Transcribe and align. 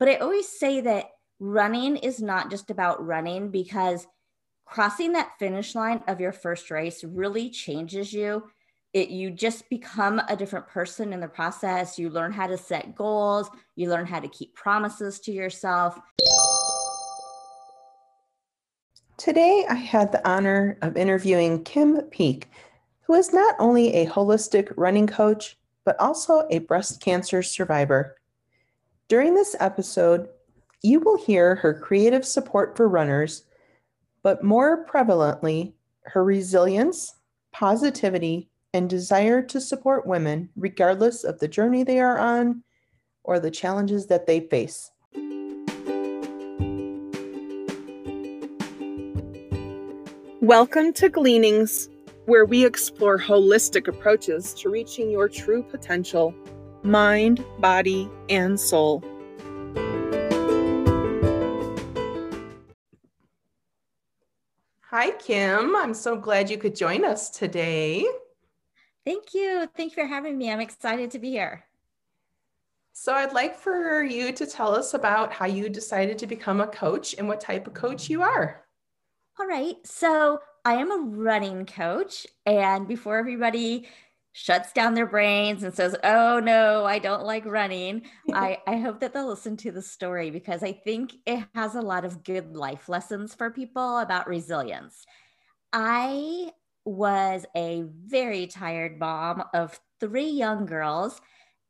But 0.00 0.08
I 0.08 0.16
always 0.16 0.48
say 0.48 0.80
that 0.80 1.10
running 1.40 1.98
is 1.98 2.22
not 2.22 2.50
just 2.50 2.70
about 2.70 3.06
running 3.06 3.50
because 3.50 4.06
crossing 4.64 5.12
that 5.12 5.32
finish 5.38 5.74
line 5.74 6.02
of 6.08 6.20
your 6.20 6.32
first 6.32 6.70
race 6.70 7.04
really 7.04 7.50
changes 7.50 8.10
you. 8.10 8.44
It 8.94 9.10
you 9.10 9.30
just 9.30 9.68
become 9.68 10.20
a 10.26 10.34
different 10.34 10.66
person 10.66 11.12
in 11.12 11.20
the 11.20 11.28
process. 11.28 11.98
You 11.98 12.08
learn 12.08 12.32
how 12.32 12.46
to 12.46 12.56
set 12.56 12.94
goals, 12.94 13.50
you 13.76 13.90
learn 13.90 14.06
how 14.06 14.20
to 14.20 14.28
keep 14.28 14.54
promises 14.54 15.20
to 15.20 15.32
yourself. 15.32 16.00
Today, 19.18 19.66
I 19.68 19.74
had 19.74 20.12
the 20.12 20.26
honor 20.26 20.78
of 20.80 20.96
interviewing 20.96 21.62
Kim 21.62 22.00
Peek, 22.04 22.48
who 23.02 23.12
is 23.12 23.34
not 23.34 23.54
only 23.58 23.92
a 23.92 24.06
holistic 24.06 24.72
running 24.78 25.06
coach, 25.06 25.58
but 25.84 26.00
also 26.00 26.46
a 26.48 26.60
breast 26.60 27.02
cancer 27.02 27.42
survivor. 27.42 28.16
During 29.10 29.34
this 29.34 29.56
episode, 29.58 30.28
you 30.84 31.00
will 31.00 31.18
hear 31.18 31.56
her 31.56 31.74
creative 31.74 32.24
support 32.24 32.76
for 32.76 32.88
runners, 32.88 33.42
but 34.22 34.44
more 34.44 34.86
prevalently, 34.86 35.72
her 36.04 36.22
resilience, 36.22 37.16
positivity, 37.50 38.50
and 38.72 38.88
desire 38.88 39.42
to 39.42 39.60
support 39.60 40.06
women 40.06 40.48
regardless 40.54 41.24
of 41.24 41.40
the 41.40 41.48
journey 41.48 41.82
they 41.82 41.98
are 41.98 42.20
on 42.20 42.62
or 43.24 43.40
the 43.40 43.50
challenges 43.50 44.06
that 44.06 44.28
they 44.28 44.46
face. 44.46 44.92
Welcome 50.40 50.92
to 50.92 51.08
Gleanings, 51.08 51.88
where 52.26 52.44
we 52.44 52.64
explore 52.64 53.18
holistic 53.18 53.88
approaches 53.88 54.54
to 54.54 54.68
reaching 54.68 55.10
your 55.10 55.28
true 55.28 55.64
potential 55.64 56.32
mind, 56.82 57.44
body, 57.58 58.08
and 58.28 58.58
soul. 58.58 59.04
Hi, 64.90 65.12
Kim. 65.18 65.76
I'm 65.76 65.94
so 65.94 66.16
glad 66.16 66.50
you 66.50 66.58
could 66.58 66.74
join 66.74 67.04
us 67.04 67.30
today. 67.30 68.04
Thank 69.04 69.34
you. 69.34 69.68
Thank 69.76 69.96
you 69.96 70.02
for 70.02 70.06
having 70.06 70.36
me. 70.36 70.50
I'm 70.50 70.60
excited 70.60 71.10
to 71.12 71.18
be 71.18 71.30
here. 71.30 71.64
So, 72.92 73.14
I'd 73.14 73.32
like 73.32 73.56
for 73.56 74.02
you 74.02 74.32
to 74.32 74.46
tell 74.46 74.74
us 74.74 74.94
about 74.94 75.32
how 75.32 75.46
you 75.46 75.68
decided 75.68 76.18
to 76.18 76.26
become 76.26 76.60
a 76.60 76.66
coach 76.66 77.14
and 77.16 77.28
what 77.28 77.40
type 77.40 77.66
of 77.66 77.74
coach 77.74 78.10
you 78.10 78.22
are. 78.22 78.64
All 79.40 79.46
right. 79.46 79.76
So 79.84 80.40
I 80.66 80.74
am 80.74 80.90
a 80.92 81.02
running 81.16 81.64
coach. 81.64 82.26
And 82.44 82.86
before 82.86 83.16
everybody 83.16 83.88
shuts 84.40 84.72
down 84.72 84.94
their 84.94 85.06
brains 85.06 85.62
and 85.62 85.74
says, 85.74 85.94
Oh 86.02 86.40
no, 86.40 86.86
I 86.86 86.98
don't 86.98 87.24
like 87.26 87.44
running, 87.44 88.02
I, 88.32 88.58
I 88.66 88.78
hope 88.78 89.00
that 89.00 89.12
they'll 89.12 89.28
listen 89.28 89.54
to 89.58 89.70
the 89.70 89.82
story 89.82 90.30
because 90.30 90.62
I 90.62 90.72
think 90.72 91.12
it 91.26 91.44
has 91.54 91.74
a 91.74 91.82
lot 91.82 92.06
of 92.06 92.24
good 92.24 92.56
life 92.56 92.88
lessons 92.88 93.34
for 93.34 93.50
people 93.50 93.98
about 93.98 94.26
resilience. 94.26 95.04
I 95.74 96.52
was 96.86 97.44
a 97.54 97.84
very 98.06 98.46
tired 98.46 98.98
mom 98.98 99.44
of 99.52 99.78
three 100.00 100.30
young 100.30 100.64
girls. 100.64 101.20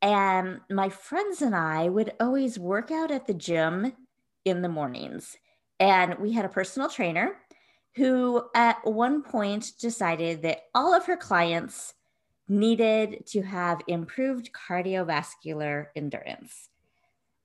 And 0.01 0.61
my 0.71 0.91
friends 0.91 1.43
and 1.43 1.57
I 1.57 1.89
would 1.89 2.13
always 2.21 2.57
work 2.57 2.93
out 2.93 3.11
at 3.11 3.27
the 3.27 3.35
gym 3.35 3.93
in 4.45 4.63
the 4.63 4.69
mornings. 4.69 5.37
And 5.81 6.15
we 6.21 6.33
had 6.33 6.45
a 6.45 6.49
personal 6.49 6.89
trainer 6.89 7.37
who 7.97 8.45
at 8.55 8.79
one 8.85 9.23
point 9.23 9.73
decided 9.81 10.43
that 10.43 10.61
all 10.73 10.95
of 10.95 11.07
her 11.07 11.17
clients 11.17 11.95
needed 12.51 13.25
to 13.27 13.43
have 13.43 13.81
improved 13.87 14.51
cardiovascular 14.53 15.87
endurance. 15.95 16.69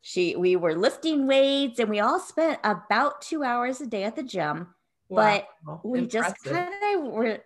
She, 0.01 0.35
we 0.35 0.55
were 0.55 0.75
lifting 0.75 1.27
weights 1.27 1.79
and 1.79 1.89
we 1.89 1.99
all 1.99 2.19
spent 2.19 2.59
about 2.63 3.21
two 3.21 3.43
hours 3.43 3.81
a 3.81 3.87
day 3.87 4.03
at 4.03 4.15
the 4.15 4.23
gym, 4.23 4.67
wow. 5.09 5.41
but 5.63 5.83
we 5.83 5.99
Impressive. 5.99 6.33
just 6.33 6.43
kind 6.43 6.69
of 6.95 7.11
were 7.11 7.39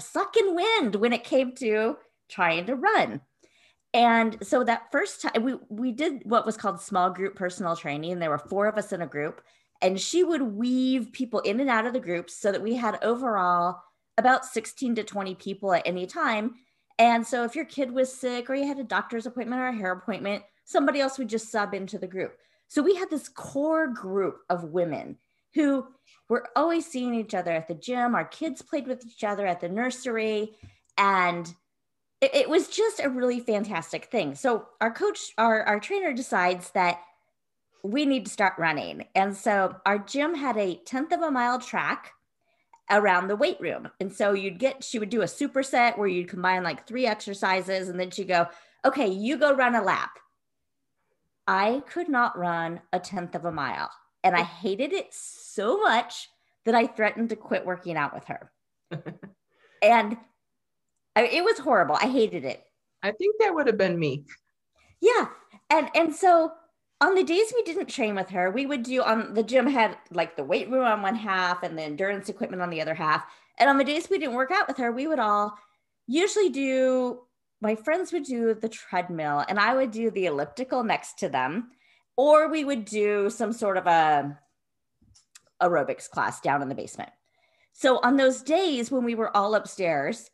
sucking 0.00 0.54
wind 0.54 0.96
when 0.96 1.12
it 1.12 1.24
came 1.24 1.54
to 1.56 1.96
trying 2.28 2.66
to 2.66 2.74
run. 2.74 3.20
And 3.94 4.38
so 4.42 4.64
that 4.64 4.90
first 4.90 5.22
time 5.22 5.42
we, 5.42 5.54
we 5.68 5.92
did 5.92 6.22
what 6.24 6.46
was 6.46 6.56
called 6.56 6.80
small 6.80 7.10
group 7.10 7.36
personal 7.36 7.76
training. 7.76 8.12
and 8.12 8.22
There 8.22 8.30
were 8.30 8.38
four 8.38 8.66
of 8.66 8.78
us 8.78 8.92
in 8.92 9.02
a 9.02 9.06
group 9.06 9.42
and 9.82 10.00
she 10.00 10.22
would 10.22 10.42
weave 10.42 11.12
people 11.12 11.40
in 11.40 11.60
and 11.60 11.68
out 11.68 11.86
of 11.86 11.92
the 11.92 12.00
groups 12.00 12.36
so 12.36 12.52
that 12.52 12.62
we 12.62 12.74
had 12.74 13.02
overall 13.02 13.80
about 14.16 14.44
16 14.44 14.94
to 14.94 15.04
20 15.04 15.34
people 15.34 15.74
at 15.74 15.82
any 15.84 16.06
time. 16.06 16.54
And 17.02 17.26
so 17.26 17.42
if 17.42 17.56
your 17.56 17.64
kid 17.64 17.90
was 17.90 18.14
sick 18.14 18.48
or 18.48 18.54
you 18.54 18.64
had 18.64 18.78
a 18.78 18.84
doctor's 18.84 19.26
appointment 19.26 19.60
or 19.60 19.66
a 19.66 19.74
hair 19.74 19.90
appointment, 19.90 20.44
somebody 20.64 21.00
else 21.00 21.18
would 21.18 21.28
just 21.28 21.50
sub 21.50 21.74
into 21.74 21.98
the 21.98 22.06
group. 22.06 22.38
So 22.68 22.80
we 22.80 22.94
had 22.94 23.10
this 23.10 23.28
core 23.28 23.88
group 23.88 24.38
of 24.48 24.62
women 24.62 25.18
who 25.52 25.88
were 26.28 26.48
always 26.54 26.86
seeing 26.86 27.12
each 27.12 27.34
other 27.34 27.50
at 27.50 27.66
the 27.66 27.74
gym. 27.74 28.14
Our 28.14 28.26
kids 28.26 28.62
played 28.62 28.86
with 28.86 29.04
each 29.04 29.24
other 29.24 29.44
at 29.44 29.60
the 29.60 29.68
nursery. 29.68 30.52
And 30.96 31.52
it, 32.20 32.36
it 32.36 32.48
was 32.48 32.68
just 32.68 33.00
a 33.00 33.10
really 33.10 33.40
fantastic 33.40 34.04
thing. 34.04 34.36
So 34.36 34.68
our 34.80 34.92
coach, 34.92 35.32
our, 35.38 35.64
our 35.64 35.80
trainer 35.80 36.12
decides 36.12 36.70
that 36.70 37.00
we 37.82 38.06
need 38.06 38.26
to 38.26 38.32
start 38.32 38.52
running. 38.58 39.08
And 39.16 39.36
so 39.36 39.74
our 39.84 39.98
gym 39.98 40.36
had 40.36 40.56
a 40.56 40.76
tenth 40.86 41.12
of 41.12 41.22
a 41.22 41.32
mile 41.32 41.58
track 41.58 42.12
around 42.90 43.28
the 43.28 43.36
weight 43.36 43.60
room. 43.60 43.88
And 44.00 44.12
so 44.12 44.32
you'd 44.32 44.58
get, 44.58 44.84
she 44.84 44.98
would 44.98 45.10
do 45.10 45.22
a 45.22 45.26
superset 45.26 45.96
where 45.96 46.08
you'd 46.08 46.28
combine 46.28 46.62
like 46.62 46.86
three 46.86 47.06
exercises 47.06 47.88
and 47.88 47.98
then 47.98 48.10
she'd 48.10 48.28
go, 48.28 48.46
okay, 48.84 49.08
you 49.08 49.38
go 49.38 49.54
run 49.54 49.74
a 49.74 49.82
lap. 49.82 50.10
I 51.46 51.82
could 51.88 52.08
not 52.08 52.38
run 52.38 52.80
a 52.92 53.00
tenth 53.00 53.34
of 53.34 53.44
a 53.44 53.52
mile. 53.52 53.90
And 54.24 54.36
I 54.36 54.42
hated 54.42 54.92
it 54.92 55.08
so 55.10 55.78
much 55.80 56.28
that 56.64 56.74
I 56.74 56.86
threatened 56.86 57.30
to 57.30 57.36
quit 57.36 57.66
working 57.66 57.96
out 57.96 58.14
with 58.14 58.24
her. 58.26 58.52
and 59.82 60.16
I, 61.16 61.24
it 61.26 61.44
was 61.44 61.58
horrible. 61.58 61.96
I 61.96 62.06
hated 62.08 62.44
it. 62.44 62.62
I 63.02 63.10
think 63.12 63.36
that 63.40 63.54
would 63.54 63.66
have 63.66 63.78
been 63.78 63.98
me. 63.98 64.24
Yeah. 65.00 65.26
And 65.70 65.90
and 65.94 66.14
so 66.14 66.52
on 67.02 67.16
the 67.16 67.24
days 67.24 67.52
we 67.52 67.64
didn't 67.64 67.88
train 67.88 68.14
with 68.14 68.28
her, 68.30 68.52
we 68.52 68.64
would 68.64 68.84
do 68.84 69.02
on 69.02 69.34
the 69.34 69.42
gym 69.42 69.66
had 69.66 69.98
like 70.12 70.36
the 70.36 70.44
weight 70.44 70.70
room 70.70 70.84
on 70.84 71.02
one 71.02 71.16
half 71.16 71.64
and 71.64 71.76
the 71.76 71.82
endurance 71.82 72.28
equipment 72.28 72.62
on 72.62 72.70
the 72.70 72.80
other 72.80 72.94
half. 72.94 73.24
And 73.58 73.68
on 73.68 73.76
the 73.76 73.84
days 73.84 74.08
we 74.08 74.18
didn't 74.18 74.36
work 74.36 74.52
out 74.52 74.68
with 74.68 74.76
her, 74.76 74.92
we 74.92 75.08
would 75.08 75.18
all 75.18 75.58
usually 76.06 76.48
do 76.48 77.22
my 77.60 77.74
friends 77.74 78.12
would 78.12 78.24
do 78.24 78.54
the 78.54 78.68
treadmill 78.68 79.44
and 79.48 79.58
I 79.58 79.74
would 79.74 79.90
do 79.90 80.12
the 80.12 80.26
elliptical 80.26 80.84
next 80.84 81.18
to 81.18 81.28
them, 81.28 81.72
or 82.16 82.48
we 82.48 82.64
would 82.64 82.84
do 82.84 83.30
some 83.30 83.52
sort 83.52 83.76
of 83.76 83.88
a 83.88 84.38
aerobics 85.60 86.08
class 86.08 86.40
down 86.40 86.62
in 86.62 86.68
the 86.68 86.74
basement. 86.74 87.10
So 87.72 87.98
on 87.98 88.16
those 88.16 88.42
days 88.42 88.92
when 88.92 89.02
we 89.02 89.16
were 89.16 89.36
all 89.36 89.56
upstairs, 89.56 90.30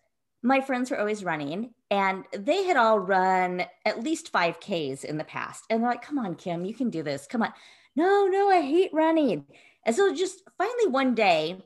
my 0.49 0.61
friends 0.61 0.91
were 0.91 0.99
always 0.99 1.23
running 1.23 1.71
and 1.91 2.25
they 2.33 2.65
had 2.65 2.77
all 2.77 2.99
run 2.99 3.65
at 3.85 4.03
least 4.03 4.33
5Ks 4.33 5.05
in 5.05 5.19
the 5.19 5.25
past. 5.25 5.65
And 5.69 5.83
they're 5.83 5.91
like, 5.91 6.03
come 6.03 6.19
on, 6.19 6.35
Kim, 6.35 6.65
you 6.65 6.75
can 6.75 6.91
do 6.91 7.03
this. 7.03 7.27
Come 7.27 7.43
on. 7.43 7.53
No, 7.95 8.27
no, 8.27 8.51
I 8.51 8.63
hate 8.63 8.91
running. 8.93 9.45
And 9.85 9.95
so 9.95 10.15
just 10.15 10.43
finally 10.57 10.89
one 10.89 11.15
day, 11.15 11.63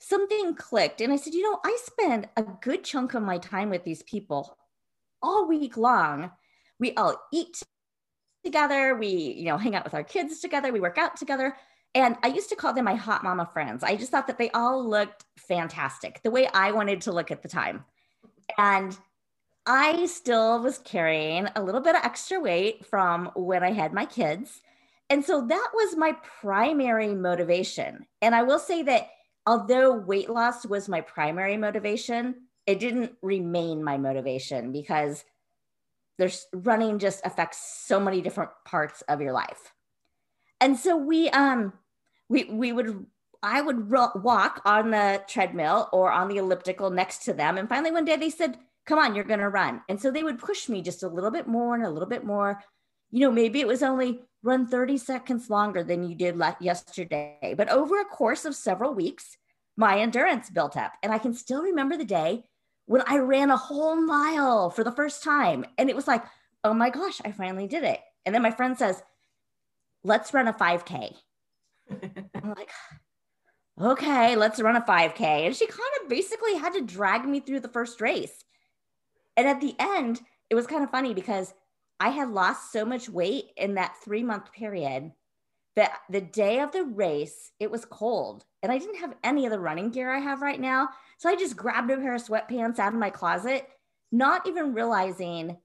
something 0.00 0.54
clicked. 0.54 1.00
And 1.00 1.12
I 1.12 1.16
said, 1.16 1.34
you 1.34 1.42
know, 1.42 1.58
I 1.64 1.76
spend 1.82 2.28
a 2.36 2.42
good 2.42 2.84
chunk 2.84 3.14
of 3.14 3.22
my 3.22 3.38
time 3.38 3.70
with 3.70 3.84
these 3.84 4.02
people 4.02 4.56
all 5.22 5.48
week 5.48 5.76
long. 5.76 6.30
We 6.78 6.94
all 6.94 7.16
eat 7.32 7.62
together. 8.44 8.96
We, 8.96 9.08
you 9.08 9.46
know, 9.46 9.58
hang 9.58 9.74
out 9.74 9.84
with 9.84 9.94
our 9.94 10.04
kids 10.04 10.40
together. 10.40 10.72
We 10.72 10.80
work 10.80 10.98
out 10.98 11.16
together. 11.16 11.56
And 11.94 12.16
I 12.22 12.28
used 12.28 12.50
to 12.50 12.56
call 12.56 12.72
them 12.72 12.84
my 12.84 12.94
hot 12.94 13.24
mama 13.24 13.48
friends. 13.52 13.82
I 13.82 13.96
just 13.96 14.10
thought 14.10 14.26
that 14.28 14.38
they 14.38 14.50
all 14.50 14.88
looked 14.88 15.24
fantastic, 15.36 16.22
the 16.22 16.30
way 16.30 16.46
I 16.46 16.72
wanted 16.72 17.02
to 17.02 17.12
look 17.12 17.30
at 17.30 17.42
the 17.42 17.48
time. 17.48 17.84
And 18.58 18.96
I 19.66 20.06
still 20.06 20.60
was 20.62 20.78
carrying 20.78 21.48
a 21.54 21.62
little 21.62 21.80
bit 21.80 21.94
of 21.94 22.04
extra 22.04 22.40
weight 22.40 22.86
from 22.86 23.30
when 23.34 23.62
I 23.62 23.72
had 23.72 23.92
my 23.92 24.06
kids. 24.06 24.62
And 25.08 25.24
so 25.24 25.46
that 25.46 25.70
was 25.74 25.96
my 25.96 26.16
primary 26.40 27.14
motivation. 27.14 28.06
And 28.22 28.34
I 28.34 28.42
will 28.42 28.58
say 28.58 28.82
that 28.84 29.08
although 29.46 29.92
weight 29.92 30.30
loss 30.30 30.64
was 30.64 30.88
my 30.88 31.00
primary 31.00 31.56
motivation, 31.56 32.36
it 32.66 32.78
didn't 32.78 33.12
remain 33.22 33.82
my 33.82 33.98
motivation 33.98 34.72
because 34.72 35.24
there's 36.18 36.46
running 36.52 36.98
just 36.98 37.24
affects 37.24 37.58
so 37.86 37.98
many 37.98 38.20
different 38.20 38.50
parts 38.64 39.02
of 39.08 39.20
your 39.20 39.32
life. 39.32 39.72
And 40.60 40.78
so 40.78 40.96
we 40.96 41.30
um 41.30 41.72
we 42.28 42.44
we 42.44 42.72
would 42.72 43.06
I 43.42 43.62
would 43.62 43.90
walk 43.90 44.60
on 44.64 44.90
the 44.90 45.22
treadmill 45.26 45.88
or 45.92 46.12
on 46.12 46.28
the 46.28 46.36
elliptical 46.36 46.90
next 46.90 47.24
to 47.24 47.32
them. 47.32 47.56
And 47.56 47.68
finally, 47.68 47.90
one 47.90 48.04
day 48.04 48.16
they 48.16 48.30
said, 48.30 48.58
Come 48.86 48.98
on, 48.98 49.14
you're 49.14 49.24
going 49.24 49.40
to 49.40 49.48
run. 49.48 49.82
And 49.88 50.00
so 50.00 50.10
they 50.10 50.22
would 50.22 50.38
push 50.38 50.68
me 50.68 50.82
just 50.82 51.02
a 51.02 51.08
little 51.08 51.30
bit 51.30 51.46
more 51.46 51.74
and 51.74 51.84
a 51.84 51.90
little 51.90 52.08
bit 52.08 52.24
more. 52.24 52.62
You 53.10 53.20
know, 53.20 53.30
maybe 53.30 53.60
it 53.60 53.66
was 53.66 53.82
only 53.82 54.22
run 54.42 54.66
30 54.66 54.96
seconds 54.98 55.50
longer 55.50 55.84
than 55.84 56.08
you 56.08 56.14
did 56.14 56.40
yesterday. 56.60 57.54
But 57.56 57.68
over 57.68 58.00
a 58.00 58.04
course 58.04 58.44
of 58.44 58.54
several 58.54 58.94
weeks, 58.94 59.36
my 59.76 59.98
endurance 59.98 60.50
built 60.50 60.76
up. 60.76 60.92
And 61.02 61.12
I 61.12 61.18
can 61.18 61.34
still 61.34 61.62
remember 61.62 61.96
the 61.96 62.04
day 62.04 62.44
when 62.86 63.02
I 63.06 63.18
ran 63.18 63.50
a 63.50 63.56
whole 63.56 63.96
mile 63.96 64.70
for 64.70 64.82
the 64.82 64.92
first 64.92 65.22
time. 65.22 65.64
And 65.78 65.88
it 65.88 65.96
was 65.96 66.08
like, 66.08 66.24
oh 66.64 66.74
my 66.74 66.90
gosh, 66.90 67.20
I 67.24 67.32
finally 67.32 67.68
did 67.68 67.84
it. 67.84 68.00
And 68.24 68.34
then 68.34 68.42
my 68.42 68.50
friend 68.50 68.76
says, 68.76 69.02
let's 70.02 70.34
run 70.34 70.48
a 70.48 70.52
5K. 70.52 71.14
I'm 71.90 72.54
like, 72.56 72.70
okay, 73.78 74.36
let's 74.36 74.60
run 74.60 74.76
a 74.76 74.80
5K. 74.80 75.20
And 75.20 75.56
she 75.56 75.66
kind 75.66 75.80
of 76.02 76.08
basically 76.08 76.56
had 76.56 76.72
to 76.74 76.82
drag 76.82 77.26
me 77.26 77.40
through 77.40 77.60
the 77.60 77.68
first 77.68 78.00
race. 78.00 78.44
And 79.36 79.46
at 79.46 79.60
the 79.60 79.74
end, 79.78 80.20
it 80.48 80.54
was 80.54 80.66
kind 80.66 80.82
of 80.82 80.90
funny 80.90 81.14
because 81.14 81.52
I 81.98 82.08
had 82.08 82.30
lost 82.30 82.72
so 82.72 82.84
much 82.84 83.08
weight 83.08 83.50
in 83.56 83.74
that 83.74 83.96
three 84.02 84.22
month 84.22 84.52
period 84.52 85.12
that 85.76 85.98
the 86.10 86.20
day 86.20 86.60
of 86.60 86.72
the 86.72 86.84
race, 86.84 87.52
it 87.60 87.70
was 87.70 87.84
cold 87.84 88.44
and 88.62 88.72
I 88.72 88.78
didn't 88.78 89.00
have 89.00 89.14
any 89.22 89.46
of 89.46 89.52
the 89.52 89.60
running 89.60 89.90
gear 89.90 90.10
I 90.10 90.18
have 90.18 90.42
right 90.42 90.60
now. 90.60 90.88
So 91.18 91.28
I 91.28 91.36
just 91.36 91.56
grabbed 91.56 91.90
a 91.90 91.96
pair 91.96 92.14
of 92.14 92.24
sweatpants 92.24 92.78
out 92.78 92.92
of 92.92 92.98
my 92.98 93.10
closet, 93.10 93.68
not 94.10 94.46
even 94.46 94.74
realizing 94.74 95.58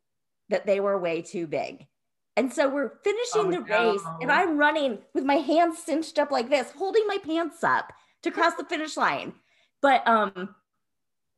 that 0.49 0.65
they 0.65 0.79
were 0.79 0.97
way 0.97 1.21
too 1.21 1.47
big. 1.47 1.87
And 2.37 2.51
so 2.51 2.67
we're 2.67 2.97
finishing 3.03 3.47
oh, 3.47 3.51
the 3.51 3.59
no. 3.59 3.91
race, 3.91 4.01
and 4.21 4.31
I'm 4.31 4.57
running 4.57 4.99
with 5.13 5.23
my 5.23 5.35
hands 5.35 5.79
cinched 5.79 6.19
up 6.19 6.31
like 6.31 6.49
this, 6.49 6.71
holding 6.71 7.07
my 7.07 7.17
pants 7.17 7.63
up 7.63 7.93
to 8.23 8.31
cross 8.31 8.55
the 8.55 8.65
finish 8.65 8.97
line. 8.97 9.33
But 9.81 10.05
um, 10.07 10.55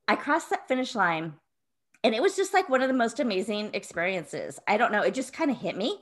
I 0.08 0.16
crossed 0.16 0.50
that 0.50 0.68
finish 0.68 0.96
line, 0.96 1.34
and 2.04 2.16
it 2.16 2.22
was 2.22 2.36
just 2.36 2.54
like 2.54 2.70
one 2.70 2.82
of 2.82 2.88
the 2.88 2.96
most 2.96 3.20
amazing 3.20 3.72
experiences. 3.74 4.60
I 4.68 4.78
don't 4.78 4.92
know, 4.92 5.04
it 5.04 5.14
just 5.14 5.34
kind 5.34 5.52
of 5.52 5.58
hit 5.58 5.78
me 5.78 6.00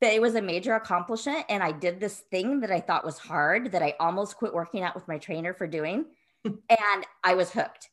that 0.00 0.12
it 0.12 0.20
was 0.20 0.34
a 0.34 0.42
major 0.42 0.74
accomplishment, 0.74 1.46
and 1.48 1.62
I 1.62 1.72
did 1.72 1.98
this 1.98 2.24
thing 2.30 2.60
that 2.60 2.70
I 2.70 2.80
thought 2.80 3.06
was 3.06 3.18
hard 3.18 3.72
that 3.72 3.82
I 3.82 3.94
almost 3.98 4.36
quit 4.36 4.52
working 4.52 4.82
out 4.82 4.94
with 4.94 5.08
my 5.08 5.16
trainer 5.16 5.54
for 5.54 5.66
doing, 5.66 6.04
and 6.44 7.06
I 7.22 7.34
was 7.34 7.50
hooked. 7.50 7.88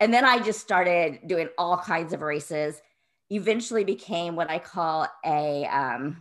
And 0.00 0.12
then 0.12 0.26
I 0.26 0.38
just 0.40 0.60
started 0.60 1.20
doing 1.26 1.48
all 1.56 1.78
kinds 1.78 2.12
of 2.12 2.20
races 2.20 2.82
eventually 3.30 3.84
became 3.84 4.36
what 4.36 4.50
I 4.50 4.58
call 4.58 5.08
a 5.24 5.66
um, 5.66 6.18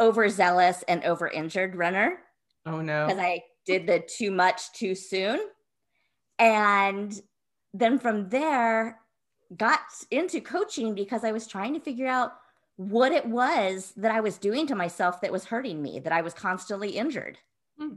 overzealous 0.00 0.84
and 0.88 1.04
over 1.04 1.28
injured 1.28 1.76
runner. 1.76 2.20
Oh 2.66 2.80
no. 2.80 3.06
Because 3.06 3.20
I 3.20 3.42
did 3.66 3.86
the 3.86 4.00
too 4.00 4.30
much 4.30 4.72
too 4.72 4.94
soon. 4.94 5.40
And 6.38 7.20
then 7.74 7.98
from 7.98 8.28
there, 8.28 9.00
got 9.56 9.80
into 10.10 10.40
coaching 10.40 10.94
because 10.94 11.24
I 11.24 11.32
was 11.32 11.46
trying 11.46 11.74
to 11.74 11.80
figure 11.80 12.06
out 12.06 12.32
what 12.76 13.12
it 13.12 13.26
was 13.26 13.92
that 13.96 14.12
I 14.12 14.20
was 14.20 14.38
doing 14.38 14.66
to 14.68 14.74
myself 14.74 15.20
that 15.20 15.32
was 15.32 15.46
hurting 15.46 15.82
me, 15.82 16.00
that 16.00 16.12
I 16.12 16.20
was 16.20 16.34
constantly 16.34 16.90
injured. 16.90 17.38
Hmm. 17.78 17.94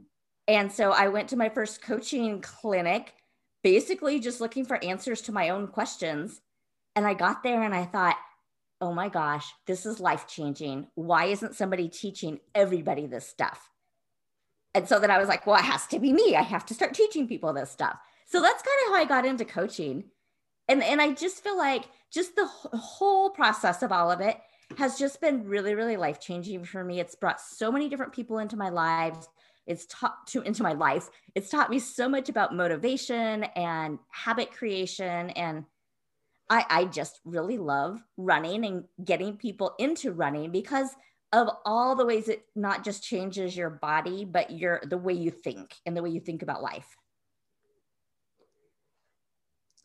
And 0.48 0.72
so 0.72 0.92
I 0.92 1.10
went 1.10 1.30
to 1.30 1.38
my 1.38 1.50
first 1.50 1.82
coaching 1.82 2.42
clinic, 2.42 3.14
basically 3.64 4.20
just 4.20 4.42
looking 4.42 4.66
for 4.66 4.84
answers 4.84 5.22
to 5.24 5.32
my 5.32 5.50
own 5.50 5.68
questions. 5.68 6.42
And 6.96 7.06
I 7.06 7.14
got 7.14 7.44
there 7.44 7.64
and 7.64 7.74
I 7.74 7.86
thought, 7.86 8.18
oh 8.82 8.94
my 8.94 9.10
gosh, 9.10 9.46
this 9.68 9.86
is 9.86 10.00
life 10.00 10.28
changing. 10.28 10.88
Why 10.96 11.26
isn't 11.26 11.56
somebody 11.56 11.88
teaching 11.88 12.40
everybody 12.56 13.06
this 13.06 13.28
stuff? 13.28 13.70
And 14.74 14.88
so 14.88 15.00
then 15.00 15.12
I 15.12 15.20
was 15.20 15.28
like, 15.28 15.46
well, 15.46 15.58
it 15.58 15.66
has 15.66 15.86
to 15.88 16.00
be 16.00 16.12
me. 16.12 16.36
I 16.36 16.42
have 16.42 16.66
to 16.68 16.74
start 16.74 16.94
teaching 16.94 17.28
people 17.28 17.54
this 17.54 17.70
stuff. 17.70 17.98
So 18.28 18.42
that's 18.42 18.64
kind 18.64 18.78
of 18.88 18.94
how 18.94 19.02
I 19.02 19.06
got 19.06 19.26
into 19.26 19.46
coaching. 19.46 20.06
And, 20.68 20.82
and 20.82 21.02
I 21.02 21.12
just 21.12 21.44
feel 21.44 21.58
like 21.58 21.84
just 22.12 22.36
the 22.36 22.46
whole 22.46 23.30
process 23.30 23.84
of 23.84 23.92
all 23.92 24.10
of 24.10 24.22
it 24.22 24.38
has 24.78 24.98
just 24.98 25.20
been 25.20 25.46
really, 25.46 25.76
really 25.76 25.98
life 25.98 26.20
changing 26.20 26.64
for 26.64 26.84
me. 26.84 27.00
It's 27.00 27.16
brought 27.16 27.42
so 27.42 27.72
many 27.72 27.90
different 27.90 28.14
people 28.14 28.40
into 28.40 28.56
my 28.56 28.70
lives. 28.70 29.28
It's 29.68 29.86
taught 29.88 30.26
to 30.28 30.42
into 30.42 30.64
my 30.64 30.74
life. 30.74 31.10
It's 31.36 31.50
taught 31.50 31.70
me 31.70 31.80
so 31.80 32.08
much 32.10 32.30
about 32.30 32.56
motivation 32.56 33.44
and 33.56 34.00
habit 34.10 34.52
creation 34.52 35.30
and 35.32 35.66
I, 36.52 36.66
I 36.70 36.86
just 36.86 37.22
really 37.24 37.58
love 37.58 38.04
running 38.18 38.66
and 38.66 38.84
getting 39.06 39.38
people 39.38 39.74
into 39.80 40.12
running 40.12 40.52
because 40.52 40.90
of 41.32 41.48
all 41.64 41.96
the 41.96 42.06
ways 42.06 42.28
it 42.28 42.44
not 42.58 42.84
just 42.84 43.02
changes 43.02 43.56
your 43.56 43.70
body, 43.70 44.26
but 44.26 44.52
your 44.52 44.82
the 44.86 44.98
way 44.98 45.14
you 45.14 45.32
think 45.32 45.74
and 45.86 45.96
the 45.96 46.04
way 46.04 46.10
you 46.10 46.20
think 46.20 46.44
about 46.44 46.62
life. 46.62 46.98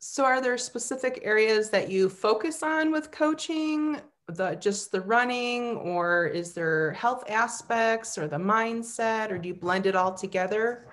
So 0.01 0.25
are 0.25 0.41
there 0.41 0.59
specific 0.59 1.21
areas 1.23 1.71
that 1.71 1.89
you 1.89 2.09
focus 2.09 2.65
on 2.65 2.91
with 2.91 3.13
coaching? 3.13 4.01
The 4.27 4.57
just 4.57 4.91
the 4.91 5.03
running, 5.03 5.77
or 5.77 6.27
is 6.27 6.53
there 6.53 6.91
health 6.95 7.23
aspects 7.31 8.19
or 8.19 8.27
the 8.27 8.39
mindset, 8.39 9.31
or 9.31 9.39
do 9.39 9.47
you 9.47 9.55
blend 9.55 9.87
it 9.87 9.95
all 9.95 10.13
together? 10.13 10.89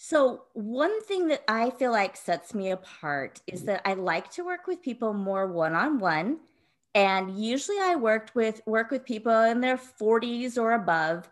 So, 0.00 0.44
one 0.52 1.02
thing 1.02 1.26
that 1.26 1.42
I 1.48 1.70
feel 1.70 1.90
like 1.90 2.16
sets 2.16 2.54
me 2.54 2.70
apart 2.70 3.40
is 3.48 3.64
that 3.64 3.82
I 3.84 3.94
like 3.94 4.30
to 4.32 4.44
work 4.44 4.68
with 4.68 4.80
people 4.80 5.12
more 5.12 5.48
one 5.48 5.74
on 5.74 5.98
one. 5.98 6.38
And 6.94 7.36
usually 7.36 7.78
I 7.80 7.96
worked 7.96 8.32
with 8.36 8.60
work 8.64 8.92
with 8.92 9.04
people 9.04 9.42
in 9.42 9.60
their 9.60 9.76
40s 9.76 10.56
or 10.56 10.72
above 10.72 11.28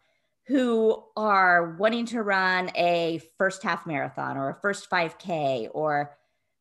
who 0.48 1.00
are 1.16 1.76
wanting 1.78 2.06
to 2.06 2.22
run 2.22 2.72
a 2.74 3.20
first 3.38 3.62
half 3.62 3.86
marathon 3.86 4.36
or 4.36 4.50
a 4.50 4.60
first 4.60 4.90
5K, 4.90 5.68
or 5.72 6.16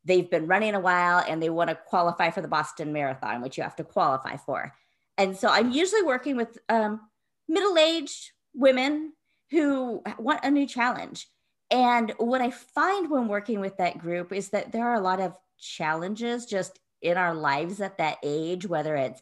they've 0.06 0.30
been 0.30 0.46
running 0.46 0.76
a 0.76 0.80
while 0.80 1.26
and 1.28 1.42
they 1.42 1.50
want 1.50 1.72
to 1.72 1.76
qualify 1.88 2.30
for 2.30 2.42
the 2.42 2.48
Boston 2.48 2.94
Marathon, 2.94 3.42
which 3.42 3.58
you 3.58 3.64
have 3.64 3.76
to 3.78 3.84
qualify 3.84 4.38
for. 4.38 4.74
And 5.18 5.36
so 5.36 5.48
I'm 5.48 5.72
usually 5.72 6.04
working 6.04 6.36
with 6.38 6.60
um, 6.70 7.02
middle 7.48 7.80
aged 7.80 8.30
women 8.54 9.14
who 9.50 10.04
want 10.20 10.42
a 10.44 10.52
new 10.52 10.68
challenge. 10.68 11.28
And 11.72 12.14
what 12.18 12.42
I 12.42 12.52
find 12.52 13.10
when 13.10 13.28
working 13.28 13.60
with 13.60 13.78
that 13.78 13.98
group 13.98 14.32
is 14.32 14.50
that 14.50 14.72
there 14.72 14.88
are 14.88 14.96
a 14.96 15.02
lot 15.02 15.20
of 15.20 15.34
challenges 15.58 16.46
just 16.46 16.80
in 17.02 17.18
our 17.18 17.34
lives 17.34 17.82
at 17.82 17.98
that 17.98 18.18
age, 18.24 18.68
whether 18.68 18.96
it's 18.96 19.22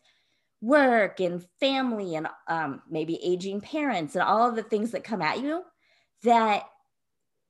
work 0.62 1.20
and 1.20 1.46
family 1.60 2.16
and 2.16 2.28
um, 2.48 2.82
maybe 2.90 3.20
aging 3.24 3.62
parents 3.62 4.16
and 4.16 4.24
all 4.24 4.48
of 4.48 4.56
the 4.56 4.64
things 4.64 4.92
that 4.92 5.04
come 5.04 5.22
at 5.22 5.42
you, 5.42 5.64
that 6.24 6.64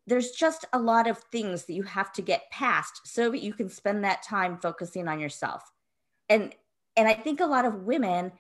there's 0.08 0.32
just 0.32 0.66
a 0.74 0.80
lot 0.80 1.08
of 1.08 1.18
things 1.32 1.66
that 1.66 1.74
you 1.74 1.84
have 1.84 2.12
to 2.14 2.22
get 2.22 2.50
past 2.52 3.02
so 3.06 3.30
that 3.30 3.42
you 3.42 3.54
can 3.54 3.70
spend 3.70 4.04
that 4.04 4.24
time 4.24 4.58
focusing 4.58 5.08
on 5.08 5.20
yourself. 5.20 5.72
And 6.30 6.54
and 6.96 7.08
I 7.08 7.14
think 7.14 7.40
a 7.40 7.46
lot 7.46 7.66
of 7.66 7.84
women 7.84 8.32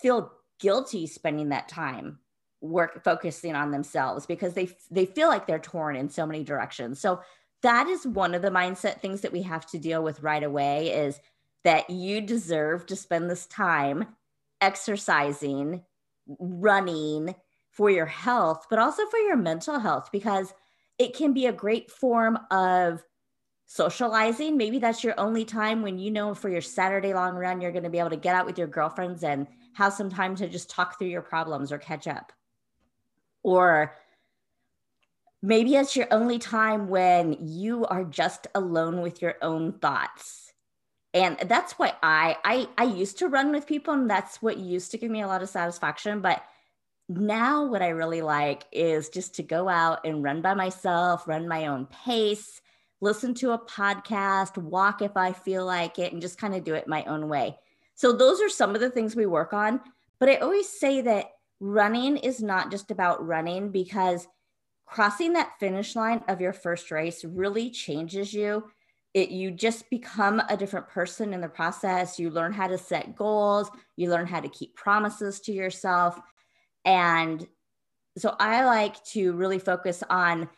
feel 0.00 0.32
guilty 0.58 1.06
spending 1.06 1.50
that 1.50 1.68
time 1.68 2.18
work 2.62 3.02
focusing 3.02 3.54
on 3.54 3.72
themselves 3.72 4.24
because 4.24 4.54
they 4.54 4.70
they 4.90 5.04
feel 5.04 5.28
like 5.28 5.46
they're 5.46 5.58
torn 5.58 5.96
in 5.96 6.08
so 6.08 6.24
many 6.24 6.44
directions. 6.44 7.00
So 7.00 7.20
that 7.62 7.88
is 7.88 8.06
one 8.06 8.34
of 8.34 8.42
the 8.42 8.50
mindset 8.50 9.00
things 9.00 9.20
that 9.20 9.32
we 9.32 9.42
have 9.42 9.66
to 9.66 9.78
deal 9.78 10.02
with 10.02 10.22
right 10.22 10.42
away 10.42 10.90
is 10.90 11.20
that 11.64 11.90
you 11.90 12.20
deserve 12.20 12.86
to 12.86 12.96
spend 12.96 13.28
this 13.28 13.46
time 13.46 14.06
exercising, 14.60 15.82
running 16.38 17.34
for 17.70 17.90
your 17.90 18.06
health, 18.06 18.66
but 18.70 18.78
also 18.78 19.06
for 19.06 19.18
your 19.18 19.36
mental 19.36 19.78
health 19.78 20.10
because 20.12 20.54
it 20.98 21.16
can 21.16 21.32
be 21.32 21.46
a 21.46 21.52
great 21.52 21.90
form 21.90 22.38
of 22.50 23.02
socializing. 23.66 24.56
Maybe 24.56 24.78
that's 24.78 25.02
your 25.02 25.18
only 25.18 25.44
time 25.44 25.82
when 25.82 25.98
you 25.98 26.10
know 26.10 26.34
for 26.34 26.48
your 26.48 26.60
Saturday 26.60 27.14
long 27.14 27.34
run, 27.34 27.60
you're 27.60 27.72
going 27.72 27.84
to 27.84 27.90
be 27.90 27.98
able 27.98 28.10
to 28.10 28.16
get 28.16 28.34
out 28.34 28.46
with 28.46 28.58
your 28.58 28.66
girlfriends 28.66 29.24
and 29.24 29.46
have 29.74 29.92
some 29.92 30.10
time 30.10 30.36
to 30.36 30.48
just 30.48 30.68
talk 30.68 30.98
through 30.98 31.08
your 31.08 31.22
problems 31.22 31.72
or 31.72 31.78
catch 31.78 32.06
up 32.06 32.32
or 33.42 33.94
maybe 35.42 35.74
it's 35.74 35.96
your 35.96 36.06
only 36.10 36.38
time 36.38 36.88
when 36.88 37.36
you 37.40 37.84
are 37.86 38.04
just 38.04 38.46
alone 38.54 39.02
with 39.02 39.20
your 39.20 39.34
own 39.42 39.72
thoughts. 39.72 40.52
And 41.14 41.36
that's 41.46 41.74
why 41.74 41.92
I, 42.02 42.38
I 42.44 42.68
i 42.78 42.84
used 42.84 43.18
to 43.18 43.28
run 43.28 43.52
with 43.52 43.66
people 43.66 43.92
and 43.92 44.08
that's 44.08 44.40
what 44.40 44.56
used 44.56 44.92
to 44.92 44.98
give 44.98 45.10
me 45.10 45.20
a 45.20 45.26
lot 45.26 45.42
of 45.42 45.48
satisfaction. 45.48 46.20
But 46.20 46.42
now 47.08 47.66
what 47.66 47.82
i 47.82 47.88
really 47.88 48.22
like 48.22 48.64
is 48.72 49.08
just 49.08 49.34
to 49.34 49.42
go 49.42 49.68
out 49.68 50.06
and 50.06 50.22
run 50.22 50.40
by 50.40 50.54
myself 50.54 51.26
run 51.26 51.48
my 51.48 51.66
own 51.66 51.84
pace 51.86 52.62
listen 53.02 53.34
to 53.34 53.50
a 53.50 53.58
podcast 53.58 54.56
walk 54.56 55.02
if 55.02 55.16
i 55.16 55.32
feel 55.32 55.66
like 55.66 55.98
it 55.98 56.12
and 56.12 56.22
just 56.22 56.38
kind 56.38 56.54
of 56.54 56.64
do 56.64 56.74
it 56.74 56.86
my 56.86 57.04
own 57.04 57.28
way. 57.28 57.58
So 57.94 58.12
those 58.12 58.40
are 58.40 58.48
some 58.48 58.74
of 58.74 58.80
the 58.80 58.90
things 58.90 59.14
we 59.14 59.26
work 59.26 59.52
on. 59.52 59.80
But 60.18 60.28
i 60.28 60.36
always 60.36 60.68
say 60.68 61.02
that 61.02 61.32
running 61.62 62.16
is 62.16 62.42
not 62.42 62.72
just 62.72 62.90
about 62.90 63.24
running 63.24 63.70
because 63.70 64.26
crossing 64.84 65.32
that 65.34 65.52
finish 65.60 65.94
line 65.94 66.20
of 66.26 66.40
your 66.40 66.52
first 66.52 66.90
race 66.90 67.24
really 67.24 67.70
changes 67.70 68.34
you. 68.34 68.64
It 69.14 69.30
you 69.30 69.52
just 69.52 69.88
become 69.88 70.42
a 70.48 70.56
different 70.56 70.88
person 70.88 71.32
in 71.32 71.40
the 71.40 71.48
process. 71.48 72.18
You 72.18 72.30
learn 72.30 72.52
how 72.52 72.66
to 72.66 72.76
set 72.76 73.14
goals, 73.14 73.70
you 73.96 74.10
learn 74.10 74.26
how 74.26 74.40
to 74.40 74.48
keep 74.48 74.74
promises 74.74 75.38
to 75.42 75.52
yourself. 75.52 76.18
And 76.84 77.46
so 78.18 78.34
I 78.40 78.64
like 78.64 79.02
to 79.12 79.32
really 79.32 79.60
focus 79.60 80.02
on 80.10 80.48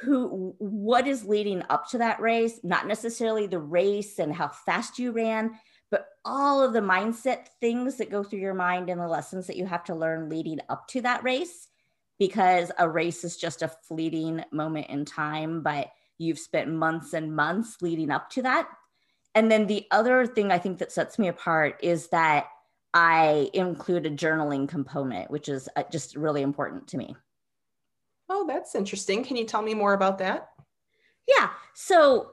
who 0.00 0.54
what 0.58 1.08
is 1.08 1.24
leading 1.24 1.64
up 1.70 1.88
to 1.90 1.98
that 1.98 2.20
race, 2.20 2.60
not 2.62 2.86
necessarily 2.86 3.48
the 3.48 3.58
race 3.58 4.20
and 4.20 4.32
how 4.32 4.48
fast 4.48 4.98
you 4.98 5.10
ran, 5.10 5.58
but 5.90 6.08
all 6.24 6.62
of 6.62 6.72
the 6.72 6.80
mindset 6.80 7.46
things 7.60 7.96
that 7.96 8.10
go 8.10 8.22
through 8.22 8.38
your 8.38 8.54
mind 8.54 8.88
and 8.88 9.00
the 9.00 9.08
lessons 9.08 9.46
that 9.46 9.56
you 9.56 9.66
have 9.66 9.84
to 9.84 9.94
learn 9.94 10.28
leading 10.28 10.58
up 10.68 10.86
to 10.88 11.00
that 11.00 11.22
race 11.22 11.68
because 12.18 12.70
a 12.78 12.88
race 12.88 13.24
is 13.24 13.36
just 13.36 13.62
a 13.62 13.72
fleeting 13.86 14.42
moment 14.52 14.86
in 14.88 15.04
time 15.04 15.62
but 15.62 15.88
you've 16.18 16.38
spent 16.38 16.70
months 16.70 17.12
and 17.12 17.34
months 17.34 17.76
leading 17.82 18.10
up 18.10 18.30
to 18.30 18.42
that 18.42 18.68
and 19.34 19.50
then 19.50 19.66
the 19.66 19.86
other 19.90 20.26
thing 20.26 20.50
i 20.52 20.58
think 20.58 20.78
that 20.78 20.92
sets 20.92 21.18
me 21.18 21.28
apart 21.28 21.78
is 21.82 22.08
that 22.08 22.46
I 22.94 23.50
include 23.52 24.06
a 24.06 24.10
journaling 24.10 24.68
component, 24.68 25.28
which 25.28 25.48
is 25.48 25.68
uh, 25.74 25.82
just 25.90 26.14
really 26.14 26.42
important 26.42 26.86
to 26.88 26.96
me. 26.96 27.16
Oh, 28.28 28.46
that's 28.46 28.76
interesting. 28.76 29.24
Can 29.24 29.36
you 29.36 29.44
tell 29.44 29.62
me 29.62 29.74
more 29.74 29.94
about 29.94 30.18
that? 30.18 30.50
Yeah. 31.26 31.50
So 31.74 32.30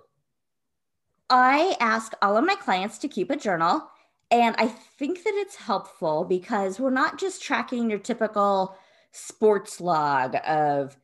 I 1.32 1.78
ask 1.80 2.14
all 2.22 2.36
of 2.36 2.46
my 2.46 2.56
clients 2.56 2.98
to 3.00 3.08
keep 3.08 3.32
a 3.32 3.38
journal. 3.38 3.90
And 4.30 4.54
I 4.58 4.68
think 4.68 5.24
that 5.24 5.34
it's 5.36 5.56
helpful 5.56 6.26
because 6.26 6.80
we're 6.80 6.90
not 6.90 7.18
just 7.18 7.42
tracking 7.42 7.90
your 7.90 8.00
typical 8.00 8.76
sports 9.12 9.80
log 9.80 10.36
of 10.46 10.98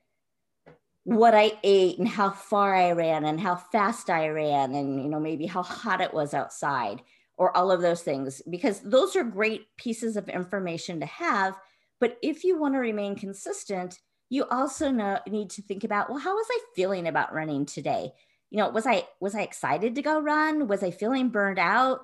what 1.07 1.34
I 1.34 1.53
ate 1.63 2.00
and 2.00 2.07
how 2.07 2.29
far 2.29 2.75
I 2.75 2.91
ran 2.91 3.24
and 3.24 3.39
how 3.39 3.55
fast 3.55 4.10
I 4.10 4.27
ran 4.27 4.75
and 4.75 5.01
you 5.01 5.07
know 5.07 5.22
maybe 5.22 5.46
how 5.46 5.63
hot 5.63 6.01
it 6.01 6.13
was 6.13 6.34
outside 6.34 7.01
or 7.38 7.55
all 7.55 7.72
of 7.72 7.81
those 7.81 8.01
things 8.01 8.41
because 8.50 8.81
those 8.81 9.15
are 9.15 9.24
great 9.24 9.67
pieces 9.77 10.17
of 10.17 10.27
information 10.27 11.00
to 11.00 11.05
have 11.05 11.55
but 12.01 12.17
if 12.22 12.43
you 12.43 12.60
want 12.60 12.74
to 12.74 12.79
remain 12.79 13.15
consistent 13.15 14.00
you 14.29 14.43
also 14.51 14.91
know, 14.91 15.17
need 15.29 15.50
to 15.51 15.62
think 15.62 15.86
about 15.86 16.10
well 16.10 16.19
how 16.19 16.36
was 16.36 16.48
I 16.51 16.60
feeling 16.75 17.07
about 17.07 17.34
running 17.34 17.65
today 17.65 18.12
you 18.50 18.58
know 18.58 18.70
was 18.70 18.86
I 18.86 19.08
was 19.20 19.36
I 19.36 19.42
excited 19.42 19.96
to 19.96 20.01
go 20.01 20.20
run 20.20 20.68
was 20.68 20.84
I 20.84 20.92
feeling 20.92 21.30
burned 21.30 21.60
out 21.60 22.01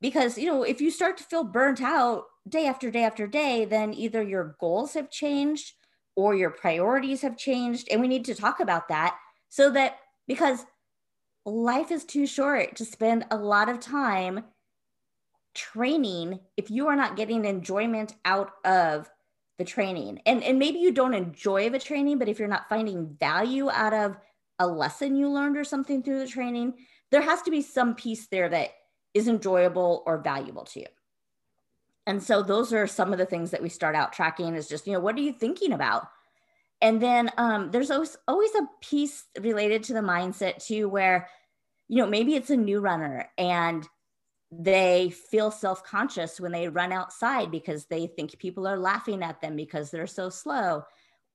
because 0.00 0.38
you 0.38 0.46
know 0.46 0.62
if 0.62 0.80
you 0.80 0.90
start 0.90 1.16
to 1.18 1.24
feel 1.24 1.44
burnt 1.44 1.80
out 1.80 2.24
day 2.48 2.66
after 2.66 2.90
day 2.90 3.04
after 3.04 3.26
day 3.26 3.64
then 3.64 3.94
either 3.94 4.22
your 4.22 4.56
goals 4.60 4.94
have 4.94 5.10
changed 5.10 5.72
or 6.16 6.34
your 6.34 6.50
priorities 6.50 7.22
have 7.22 7.36
changed. 7.36 7.88
And 7.90 8.00
we 8.00 8.08
need 8.08 8.24
to 8.26 8.34
talk 8.34 8.60
about 8.60 8.88
that 8.88 9.16
so 9.48 9.70
that 9.70 9.98
because 10.26 10.64
life 11.44 11.90
is 11.90 12.04
too 12.04 12.26
short 12.26 12.76
to 12.76 12.84
spend 12.84 13.26
a 13.30 13.36
lot 13.36 13.68
of 13.68 13.80
time 13.80 14.44
training 15.54 16.40
if 16.56 16.70
you 16.70 16.88
are 16.88 16.96
not 16.96 17.16
getting 17.16 17.44
enjoyment 17.44 18.14
out 18.24 18.52
of 18.64 19.10
the 19.58 19.64
training. 19.64 20.20
And, 20.26 20.42
and 20.42 20.58
maybe 20.58 20.78
you 20.78 20.90
don't 20.90 21.14
enjoy 21.14 21.70
the 21.70 21.78
training, 21.78 22.18
but 22.18 22.28
if 22.28 22.38
you're 22.38 22.48
not 22.48 22.68
finding 22.68 23.16
value 23.20 23.70
out 23.70 23.92
of 23.92 24.16
a 24.58 24.66
lesson 24.66 25.16
you 25.16 25.28
learned 25.28 25.56
or 25.56 25.64
something 25.64 26.02
through 26.02 26.20
the 26.20 26.26
training, 26.26 26.74
there 27.10 27.22
has 27.22 27.42
to 27.42 27.50
be 27.50 27.62
some 27.62 27.94
piece 27.94 28.26
there 28.26 28.48
that 28.48 28.70
is 29.12 29.28
enjoyable 29.28 30.02
or 30.06 30.18
valuable 30.18 30.64
to 30.64 30.80
you. 30.80 30.86
And 32.06 32.22
so 32.22 32.42
those 32.42 32.72
are 32.72 32.86
some 32.86 33.12
of 33.12 33.18
the 33.18 33.26
things 33.26 33.50
that 33.52 33.62
we 33.62 33.68
start 33.68 33.96
out 33.96 34.12
tracking 34.12 34.54
is 34.54 34.68
just, 34.68 34.86
you 34.86 34.92
know, 34.92 35.00
what 35.00 35.16
are 35.16 35.20
you 35.20 35.32
thinking 35.32 35.72
about? 35.72 36.08
And 36.80 37.00
then 37.00 37.30
um, 37.38 37.70
there's 37.70 37.90
always, 37.90 38.16
always 38.28 38.54
a 38.54 38.68
piece 38.82 39.24
related 39.40 39.84
to 39.84 39.94
the 39.94 40.00
mindset 40.00 40.64
too, 40.64 40.88
where, 40.88 41.28
you 41.88 42.02
know, 42.02 42.08
maybe 42.08 42.34
it's 42.34 42.50
a 42.50 42.56
new 42.56 42.80
runner 42.80 43.30
and 43.38 43.88
they 44.50 45.10
feel 45.30 45.50
self-conscious 45.50 46.40
when 46.40 46.52
they 46.52 46.68
run 46.68 46.92
outside 46.92 47.50
because 47.50 47.86
they 47.86 48.06
think 48.06 48.38
people 48.38 48.66
are 48.66 48.78
laughing 48.78 49.22
at 49.22 49.40
them 49.40 49.56
because 49.56 49.90
they're 49.90 50.06
so 50.06 50.28
slow. 50.28 50.82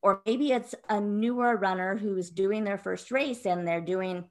Or 0.01 0.21
maybe 0.25 0.51
it's 0.51 0.75
a 0.87 1.01
newer 1.01 1.57
runner 1.57 1.97
who's 1.97 2.29
doing 2.29 2.63
their 2.63 2.77
first 2.77 3.11
race 3.11 3.45
and 3.45 3.67
they're 3.67 3.81
doing 3.81 4.25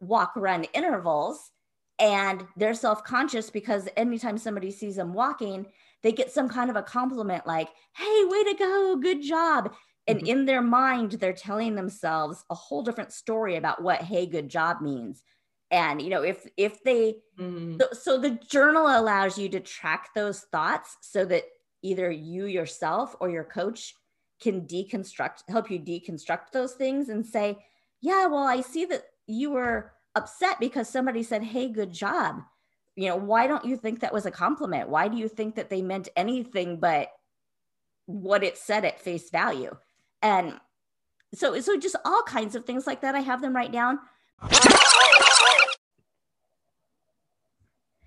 walk 0.00 0.32
run 0.36 0.64
intervals 0.74 1.50
and 1.98 2.46
they're 2.56 2.74
self-conscious 2.74 3.50
because 3.50 3.88
anytime 3.96 4.38
somebody 4.38 4.70
sees 4.70 4.96
them 4.96 5.12
walking 5.12 5.66
they 6.02 6.12
get 6.12 6.30
some 6.30 6.48
kind 6.48 6.70
of 6.70 6.76
a 6.76 6.82
compliment 6.82 7.46
like 7.46 7.68
hey 7.96 8.24
way 8.24 8.44
to 8.44 8.54
go 8.58 8.96
good 8.96 9.22
job 9.22 9.74
and 10.06 10.18
mm-hmm. 10.18 10.26
in 10.28 10.46
their 10.46 10.62
mind 10.62 11.12
they're 11.12 11.32
telling 11.32 11.74
themselves 11.74 12.44
a 12.50 12.54
whole 12.54 12.82
different 12.82 13.12
story 13.12 13.56
about 13.56 13.82
what 13.82 14.00
hey 14.02 14.26
good 14.26 14.48
job 14.48 14.80
means 14.80 15.22
and 15.70 16.00
you 16.00 16.10
know 16.10 16.22
if 16.22 16.46
if 16.56 16.82
they 16.84 17.16
mm-hmm. 17.38 17.78
so, 17.80 17.86
so 17.92 18.18
the 18.18 18.38
journal 18.48 18.86
allows 18.86 19.38
you 19.38 19.48
to 19.48 19.60
track 19.60 20.10
those 20.14 20.40
thoughts 20.52 20.96
so 21.00 21.24
that 21.24 21.44
either 21.82 22.10
you 22.10 22.46
yourself 22.46 23.16
or 23.20 23.28
your 23.28 23.44
coach 23.44 23.94
can 24.40 24.62
deconstruct 24.62 25.42
help 25.48 25.70
you 25.70 25.78
deconstruct 25.78 26.50
those 26.52 26.72
things 26.74 27.08
and 27.08 27.26
say 27.26 27.56
yeah 28.00 28.26
well 28.26 28.44
i 28.44 28.60
see 28.60 28.84
that 28.84 29.04
you 29.26 29.50
were 29.50 29.92
upset 30.18 30.58
because 30.58 30.88
somebody 30.88 31.22
said, 31.22 31.42
Hey, 31.42 31.68
good 31.68 31.92
job. 31.92 32.42
You 32.96 33.08
know, 33.08 33.16
why 33.16 33.46
don't 33.46 33.64
you 33.64 33.76
think 33.76 34.00
that 34.00 34.12
was 34.12 34.26
a 34.26 34.30
compliment? 34.30 34.88
Why 34.88 35.06
do 35.06 35.16
you 35.16 35.28
think 35.28 35.54
that 35.54 35.70
they 35.70 35.82
meant 35.82 36.08
anything 36.16 36.80
but 36.80 37.10
what 38.06 38.42
it 38.42 38.58
said 38.58 38.84
at 38.84 39.00
face 39.00 39.30
value? 39.30 39.76
And 40.20 40.54
so, 41.32 41.60
so 41.60 41.78
just 41.78 41.94
all 42.04 42.22
kinds 42.22 42.56
of 42.56 42.64
things 42.64 42.86
like 42.86 43.02
that. 43.02 43.14
I 43.14 43.20
have 43.20 43.40
them 43.40 43.54
write 43.54 43.70
down. 43.70 44.00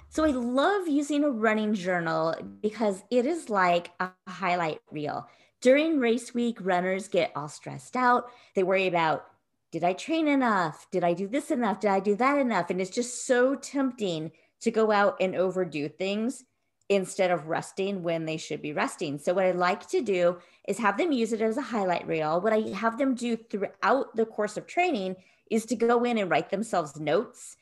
So 0.09 0.25
I 0.25 0.31
love 0.31 0.89
using 0.89 1.23
a 1.23 1.29
running 1.29 1.73
journal 1.73 2.35
because 2.61 3.01
it 3.09 3.25
is 3.25 3.49
like 3.49 3.91
a 4.01 4.09
highlight 4.27 4.81
reel. 4.91 5.25
During 5.61 5.99
race 5.99 6.33
week, 6.33 6.57
runners 6.59 7.07
get 7.07 7.31
all 7.35 7.47
stressed 7.47 7.95
out. 7.95 8.31
They 8.55 8.63
worry 8.63 8.87
about 8.87 9.25
did 9.71 9.85
I 9.85 9.93
train 9.93 10.27
enough? 10.27 10.85
Did 10.91 11.05
I 11.05 11.13
do 11.13 11.27
this 11.27 11.49
enough? 11.49 11.79
Did 11.79 11.91
I 11.91 12.01
do 12.01 12.15
that 12.17 12.37
enough? 12.37 12.69
And 12.69 12.81
it's 12.81 12.89
just 12.89 13.25
so 13.25 13.55
tempting 13.55 14.31
to 14.59 14.69
go 14.71 14.91
out 14.91 15.15
and 15.21 15.33
overdo 15.33 15.87
things 15.87 16.43
instead 16.89 17.31
of 17.31 17.47
resting 17.47 18.03
when 18.03 18.25
they 18.25 18.35
should 18.35 18.61
be 18.61 18.73
resting. 18.73 19.17
So, 19.17 19.33
what 19.33 19.45
I 19.45 19.51
like 19.51 19.87
to 19.89 20.01
do 20.01 20.39
is 20.67 20.77
have 20.79 20.97
them 20.97 21.13
use 21.13 21.31
it 21.31 21.41
as 21.41 21.55
a 21.55 21.61
highlight 21.61 22.05
reel. 22.05 22.41
What 22.41 22.51
I 22.51 22.69
have 22.75 22.97
them 22.97 23.15
do 23.15 23.37
throughout 23.37 24.13
the 24.15 24.25
course 24.25 24.57
of 24.57 24.67
training 24.67 25.15
is 25.49 25.65
to 25.67 25.75
go 25.75 26.03
in 26.03 26.17
and 26.17 26.29
write 26.29 26.49
themselves 26.49 26.99
notes, 26.99 27.55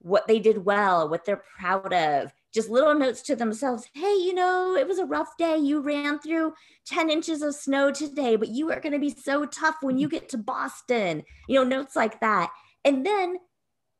what 0.00 0.26
they 0.26 0.40
did 0.40 0.64
well, 0.64 1.08
what 1.08 1.24
they're 1.24 1.44
proud 1.58 1.92
of, 1.92 2.32
just 2.56 2.70
little 2.70 2.94
notes 2.94 3.20
to 3.20 3.36
themselves. 3.36 3.86
Hey 3.92 4.14
you 4.14 4.32
know 4.32 4.74
it 4.74 4.88
was 4.88 4.98
a 4.98 5.04
rough 5.04 5.36
day. 5.36 5.58
You 5.58 5.80
ran 5.80 6.18
through 6.18 6.54
10 6.86 7.10
inches 7.10 7.42
of 7.42 7.54
snow 7.54 7.92
today 7.92 8.36
but 8.36 8.48
you 8.48 8.72
are 8.72 8.80
going 8.80 8.94
to 8.94 8.98
be 8.98 9.10
so 9.10 9.44
tough 9.44 9.76
when 9.82 9.98
you 9.98 10.08
get 10.08 10.30
to 10.30 10.38
boston. 10.38 11.22
You 11.48 11.56
know 11.56 11.64
notes 11.64 11.94
like 11.94 12.18
that. 12.20 12.50
And 12.82 13.04
then 13.04 13.36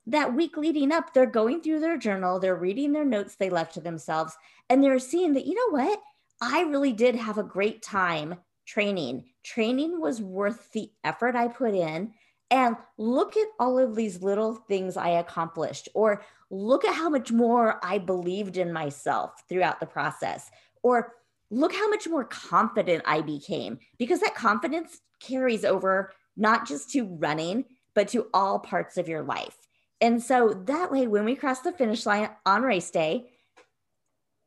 that 0.07 0.35
week 0.35 0.57
leading 0.57 0.91
up 0.91 1.13
they're 1.13 1.27
going 1.27 1.61
through 1.61 1.81
their 1.81 1.99
journal 1.99 2.41
they're 2.41 2.57
reading 2.57 2.93
their 2.93 3.05
notes 3.05 3.37
they 3.37 3.51
left 3.51 3.75
to 3.75 3.81
themselves 3.81 4.35
and 4.71 4.83
they're 4.83 4.99
seeing 4.99 5.35
that 5.35 5.45
you 5.45 5.55
know 5.55 5.79
what? 5.79 6.01
I 6.41 6.63
really 6.63 6.95
did 6.95 7.15
have 7.15 7.37
a 7.37 7.43
great 7.43 7.83
time 7.83 8.37
training. 8.67 9.27
Training 9.45 10.01
was 10.01 10.23
worth 10.23 10.73
the 10.73 10.91
effort 11.05 11.37
i 11.37 11.47
put 11.47 11.75
in 11.75 12.15
and 12.50 12.76
look 12.97 13.37
at 13.37 13.49
all 13.59 13.79
of 13.79 13.97
these 13.97 14.23
little 14.23 14.55
things 14.55 14.97
I 14.97 15.11
accomplished, 15.11 15.88
or 15.95 16.23
look 16.50 16.85
at 16.85 16.95
how 16.95 17.09
much 17.09 17.33
more 17.33 17.81
I 17.85 17.99
believed 17.99 18.57
in 18.57 18.73
myself 18.73 19.33
throughout 19.49 19.81
the 19.81 19.87
process, 19.87 20.50
or 20.83 21.15
look 21.50 21.75
how 21.75 21.88
much 21.88 22.09
more 22.09 22.25
confident 22.25 23.03
I 23.07 23.21
became 23.21 23.79
because 23.99 24.21
that 24.21 24.35
confidence 24.35 25.00
carries 25.21 25.65
over 25.65 26.12
not 26.37 26.67
just 26.69 26.91
to 26.91 27.05
running, 27.05 27.65
but 27.95 28.09
to 28.09 28.26
all 28.35 28.59
parts 28.59 28.97
of 28.97 29.09
your 29.09 29.23
life. 29.23 29.57
And 30.00 30.23
so 30.23 30.53
that 30.67 30.93
way, 30.93 31.07
when 31.07 31.25
we 31.25 31.35
cross 31.35 31.61
the 31.61 31.73
finish 31.73 32.05
line 32.05 32.29
on 32.45 32.62
race 32.62 32.91
day, 32.91 33.31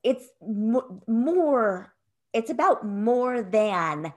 it's 0.04 0.26
more, 0.42 1.94
it's 2.32 2.52
about 2.52 2.86
more 2.86 3.42
than 3.42 4.14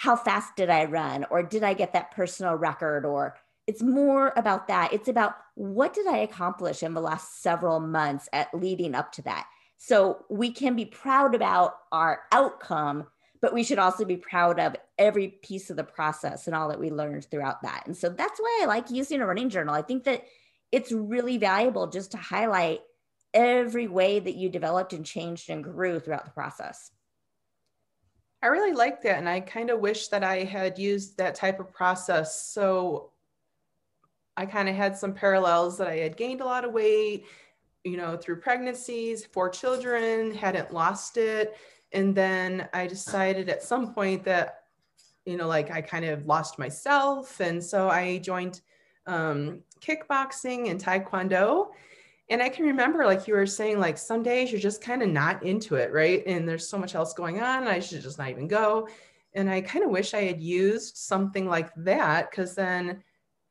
how 0.00 0.16
fast 0.16 0.56
did 0.56 0.70
I 0.70 0.86
run 0.86 1.26
or 1.30 1.42
did 1.42 1.62
I 1.62 1.74
get 1.74 1.92
that 1.92 2.12
personal 2.12 2.54
record 2.54 3.04
or 3.04 3.36
it's 3.66 3.82
more 3.82 4.32
about 4.34 4.66
that. 4.68 4.94
It's 4.94 5.08
about 5.08 5.34
what 5.56 5.92
did 5.92 6.06
I 6.06 6.16
accomplish 6.18 6.82
in 6.82 6.94
the 6.94 7.02
last 7.02 7.42
several 7.42 7.80
months 7.80 8.26
at 8.32 8.54
leading 8.54 8.94
up 8.94 9.12
to 9.12 9.22
that. 9.22 9.46
So 9.76 10.24
we 10.30 10.52
can 10.52 10.74
be 10.74 10.86
proud 10.86 11.34
about 11.34 11.74
our 11.92 12.22
outcome, 12.32 13.08
but 13.42 13.52
we 13.52 13.62
should 13.62 13.78
also 13.78 14.06
be 14.06 14.16
proud 14.16 14.58
of 14.58 14.74
every 14.96 15.28
piece 15.28 15.68
of 15.68 15.76
the 15.76 15.84
process 15.84 16.46
and 16.46 16.56
all 16.56 16.70
that 16.70 16.80
we 16.80 16.88
learned 16.88 17.26
throughout 17.26 17.60
that. 17.60 17.82
And 17.84 17.94
so 17.94 18.08
that's 18.08 18.40
why 18.40 18.60
I 18.62 18.66
like 18.66 18.90
using 18.90 19.20
a 19.20 19.26
running 19.26 19.50
journal. 19.50 19.74
I 19.74 19.82
think 19.82 20.04
that 20.04 20.24
it's 20.72 20.92
really 20.92 21.36
valuable 21.36 21.88
just 21.88 22.12
to 22.12 22.16
highlight 22.16 22.80
every 23.34 23.86
way 23.86 24.18
that 24.18 24.34
you 24.34 24.48
developed 24.48 24.94
and 24.94 25.04
changed 25.04 25.50
and 25.50 25.62
grew 25.62 26.00
throughout 26.00 26.24
the 26.24 26.30
process. 26.30 26.90
I 28.42 28.46
really 28.46 28.72
like 28.72 29.02
that. 29.02 29.18
And 29.18 29.28
I 29.28 29.40
kind 29.40 29.70
of 29.70 29.80
wish 29.80 30.08
that 30.08 30.24
I 30.24 30.44
had 30.44 30.78
used 30.78 31.18
that 31.18 31.34
type 31.34 31.60
of 31.60 31.72
process. 31.72 32.42
So 32.46 33.10
I 34.36 34.46
kind 34.46 34.68
of 34.68 34.74
had 34.74 34.96
some 34.96 35.12
parallels 35.12 35.76
that 35.78 35.88
I 35.88 35.96
had 35.96 36.16
gained 36.16 36.40
a 36.40 36.46
lot 36.46 36.64
of 36.64 36.72
weight, 36.72 37.26
you 37.84 37.96
know, 37.96 38.16
through 38.16 38.40
pregnancies, 38.40 39.26
four 39.26 39.50
children, 39.50 40.34
hadn't 40.34 40.72
lost 40.72 41.18
it. 41.18 41.56
And 41.92 42.14
then 42.14 42.68
I 42.72 42.86
decided 42.86 43.48
at 43.48 43.62
some 43.62 43.92
point 43.92 44.24
that, 44.24 44.62
you 45.26 45.36
know, 45.36 45.48
like 45.48 45.70
I 45.70 45.82
kind 45.82 46.06
of 46.06 46.26
lost 46.26 46.58
myself. 46.58 47.40
And 47.40 47.62
so 47.62 47.88
I 47.88 48.18
joined 48.18 48.62
um, 49.06 49.60
kickboxing 49.80 50.70
and 50.70 50.82
taekwondo 50.82 51.68
and 52.30 52.40
I 52.40 52.48
can 52.48 52.64
remember, 52.64 53.04
like 53.04 53.26
you 53.26 53.34
were 53.34 53.44
saying, 53.44 53.80
like 53.80 53.98
some 53.98 54.22
days 54.22 54.52
you're 54.52 54.60
just 54.60 54.80
kind 54.80 55.02
of 55.02 55.08
not 55.08 55.42
into 55.42 55.74
it, 55.74 55.92
right? 55.92 56.22
And 56.26 56.48
there's 56.48 56.68
so 56.68 56.78
much 56.78 56.94
else 56.94 57.12
going 57.12 57.40
on. 57.40 57.66
I 57.66 57.80
should 57.80 58.02
just 58.02 58.18
not 58.18 58.30
even 58.30 58.46
go. 58.46 58.88
And 59.34 59.50
I 59.50 59.60
kind 59.60 59.84
of 59.84 59.90
wish 59.90 60.14
I 60.14 60.22
had 60.22 60.40
used 60.40 60.96
something 60.96 61.48
like 61.48 61.70
that 61.76 62.30
because 62.30 62.54
then 62.54 63.02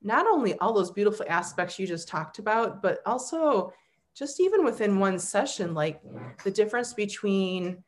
not 0.01 0.27
only 0.27 0.57
all 0.59 0.71
those 0.71 0.91
beautiful 0.91 1.25
aspects 1.27 1.77
you 1.77 1.87
just 1.87 2.07
talked 2.07 2.39
about, 2.39 2.81
but 2.81 2.99
also 3.05 3.73
just 4.15 4.39
even 4.39 4.63
within 4.63 4.97
one 4.97 5.19
session, 5.19 5.73
like 5.73 6.01
the 6.45 6.51
difference 6.51 6.93
between 6.93 7.83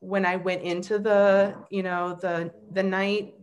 when 0.00 0.24
I 0.24 0.36
went 0.36 0.62
into 0.62 0.98
the, 0.98 1.56
you 1.70 1.82
know, 1.82 2.18
the 2.20 2.52
the 2.72 2.82
night 2.82 3.34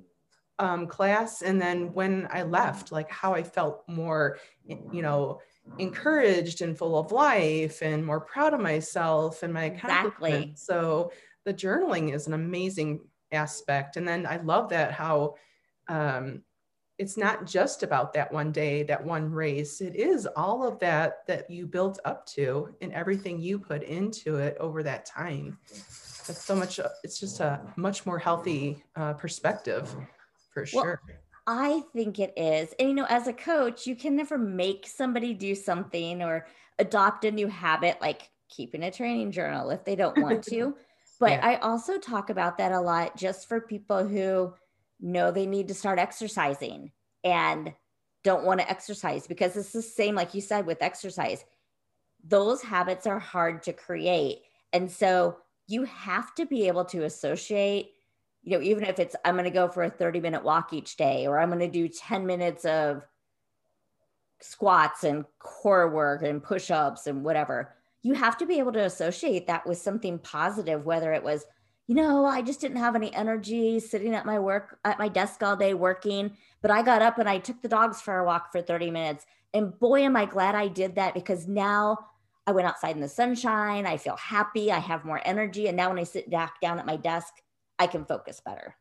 um, 0.57 0.87
class 0.87 1.43
and 1.43 1.61
then 1.61 1.93
when 1.93 2.27
I 2.31 2.43
left, 2.43 2.91
like 2.91 3.11
how 3.11 3.33
I 3.33 3.43
felt 3.43 3.83
more, 3.87 4.37
you 4.65 5.01
know, 5.01 5.39
encouraged 5.79 6.61
and 6.61 6.77
full 6.77 6.97
of 6.97 7.11
life 7.11 7.81
and 7.81 8.05
more 8.05 8.19
proud 8.19 8.53
of 8.53 8.59
myself 8.59 9.43
and 9.43 9.53
my 9.53 9.65
accomplishments. 9.65 10.19
Exactly. 10.23 10.53
So 10.55 11.11
the 11.45 11.53
journaling 11.53 12.13
is 12.13 12.27
an 12.27 12.33
amazing 12.33 13.01
aspect. 13.31 13.97
And 13.97 14.07
then 14.07 14.25
I 14.25 14.37
love 14.37 14.69
that 14.69 14.91
how 14.91 15.35
um, 15.87 16.43
it's 16.99 17.17
not 17.17 17.47
just 17.47 17.81
about 17.81 18.13
that 18.13 18.31
one 18.31 18.51
day, 18.51 18.83
that 18.83 19.03
one 19.03 19.31
race. 19.31 19.81
It 19.81 19.95
is 19.95 20.27
all 20.35 20.65
of 20.67 20.79
that 20.79 21.25
that 21.27 21.49
you 21.49 21.65
built 21.65 21.99
up 22.05 22.25
to 22.27 22.75
and 22.81 22.93
everything 22.93 23.41
you 23.41 23.57
put 23.57 23.83
into 23.83 24.37
it 24.37 24.55
over 24.59 24.83
that 24.83 25.05
time. 25.05 25.57
It's 25.71 26.45
so 26.45 26.55
much, 26.55 26.79
it's 27.03 27.19
just 27.19 27.39
a 27.39 27.59
much 27.75 28.05
more 28.05 28.19
healthy 28.19 28.83
uh, 28.95 29.13
perspective 29.13 29.93
for 30.53 30.65
sure. 30.65 31.01
I 31.45 31.83
think 31.93 32.19
it 32.19 32.33
is. 32.37 32.73
And 32.79 32.89
you 32.89 32.95
know, 32.95 33.07
as 33.09 33.27
a 33.27 33.33
coach, 33.33 33.85
you 33.85 33.95
can 33.95 34.15
never 34.15 34.37
make 34.37 34.87
somebody 34.87 35.33
do 35.33 35.55
something 35.55 36.21
or 36.21 36.47
adopt 36.79 37.25
a 37.25 37.31
new 37.31 37.47
habit 37.47 37.97
like 38.01 38.29
keeping 38.49 38.83
a 38.83 38.91
training 38.91 39.31
journal 39.31 39.69
if 39.69 39.83
they 39.83 39.95
don't 39.95 40.17
want 40.21 40.43
to. 40.45 40.75
but 41.19 41.31
yeah. 41.31 41.47
I 41.47 41.55
also 41.57 41.97
talk 41.97 42.29
about 42.29 42.57
that 42.57 42.71
a 42.71 42.79
lot 42.79 43.17
just 43.17 43.47
for 43.47 43.61
people 43.61 44.07
who 44.07 44.53
know 45.01 45.31
they 45.31 45.45
need 45.45 45.67
to 45.67 45.73
start 45.73 45.99
exercising 45.99 46.91
and 47.23 47.73
don't 48.23 48.45
want 48.45 48.61
to 48.61 48.69
exercise 48.69 49.27
because 49.27 49.57
it's 49.57 49.73
the 49.73 49.81
same, 49.81 50.15
like 50.15 50.33
you 50.33 50.41
said, 50.41 50.65
with 50.65 50.81
exercise. 50.81 51.43
Those 52.25 52.61
habits 52.61 53.05
are 53.05 53.19
hard 53.19 53.63
to 53.63 53.73
create. 53.73 54.39
And 54.71 54.89
so 54.89 55.37
you 55.67 55.83
have 55.83 56.33
to 56.35 56.45
be 56.45 56.67
able 56.67 56.85
to 56.85 57.03
associate 57.03 57.91
you 58.43 58.57
know, 58.57 58.63
even 58.63 58.83
if 58.83 58.99
it's 58.99 59.15
I'm 59.23 59.35
going 59.35 59.45
to 59.45 59.49
go 59.49 59.67
for 59.67 59.83
a 59.83 59.89
30 59.89 60.19
minute 60.19 60.43
walk 60.43 60.73
each 60.73 60.97
day, 60.97 61.25
or 61.27 61.39
I'm 61.39 61.49
going 61.49 61.59
to 61.59 61.67
do 61.67 61.87
10 61.87 62.25
minutes 62.25 62.65
of 62.65 63.03
squats 64.41 65.03
and 65.05 65.25
core 65.39 65.89
work 65.89 66.21
and 66.21 66.43
push 66.43 66.69
ups 66.69 67.07
and 67.07 67.23
whatever, 67.23 67.73
you 68.01 68.13
have 68.13 68.37
to 68.37 68.45
be 68.45 68.59
able 68.59 68.73
to 68.73 68.83
associate 68.83 69.47
that 69.47 69.65
with 69.65 69.77
something 69.77 70.19
positive, 70.19 70.85
whether 70.85 71.13
it 71.13 71.23
was, 71.23 71.45
you 71.87 71.95
know, 71.95 72.25
I 72.25 72.41
just 72.41 72.59
didn't 72.59 72.77
have 72.77 72.95
any 72.95 73.13
energy 73.15 73.79
sitting 73.79 74.13
at 74.13 74.25
my 74.25 74.39
work 74.39 74.77
at 74.83 74.99
my 74.99 75.07
desk 75.07 75.41
all 75.41 75.55
day 75.55 75.73
working, 75.73 76.35
but 76.61 76.71
I 76.71 76.81
got 76.81 77.01
up 77.01 77.17
and 77.19 77.29
I 77.29 77.39
took 77.39 77.61
the 77.61 77.69
dogs 77.69 78.01
for 78.01 78.17
a 78.17 78.25
walk 78.25 78.51
for 78.51 78.61
30 78.61 78.91
minutes. 78.91 79.25
And 79.53 79.77
boy, 79.79 80.01
am 80.01 80.17
I 80.17 80.25
glad 80.25 80.55
I 80.55 80.67
did 80.67 80.95
that 80.95 81.13
because 81.13 81.47
now 81.47 81.97
I 82.45 82.51
went 82.51 82.67
outside 82.67 82.95
in 82.95 83.01
the 83.01 83.07
sunshine. 83.07 83.85
I 83.85 83.95
feel 83.95 84.17
happy. 84.17 84.71
I 84.71 84.79
have 84.79 85.05
more 85.05 85.21
energy. 85.23 85.67
And 85.67 85.77
now 85.77 85.89
when 85.89 85.99
I 85.99 86.03
sit 86.03 86.29
back 86.29 86.59
down 86.59 86.79
at 86.79 86.85
my 86.85 86.97
desk, 86.97 87.33
I 87.79 87.87
can 87.87 88.05
focus 88.05 88.41
better. 88.43 88.75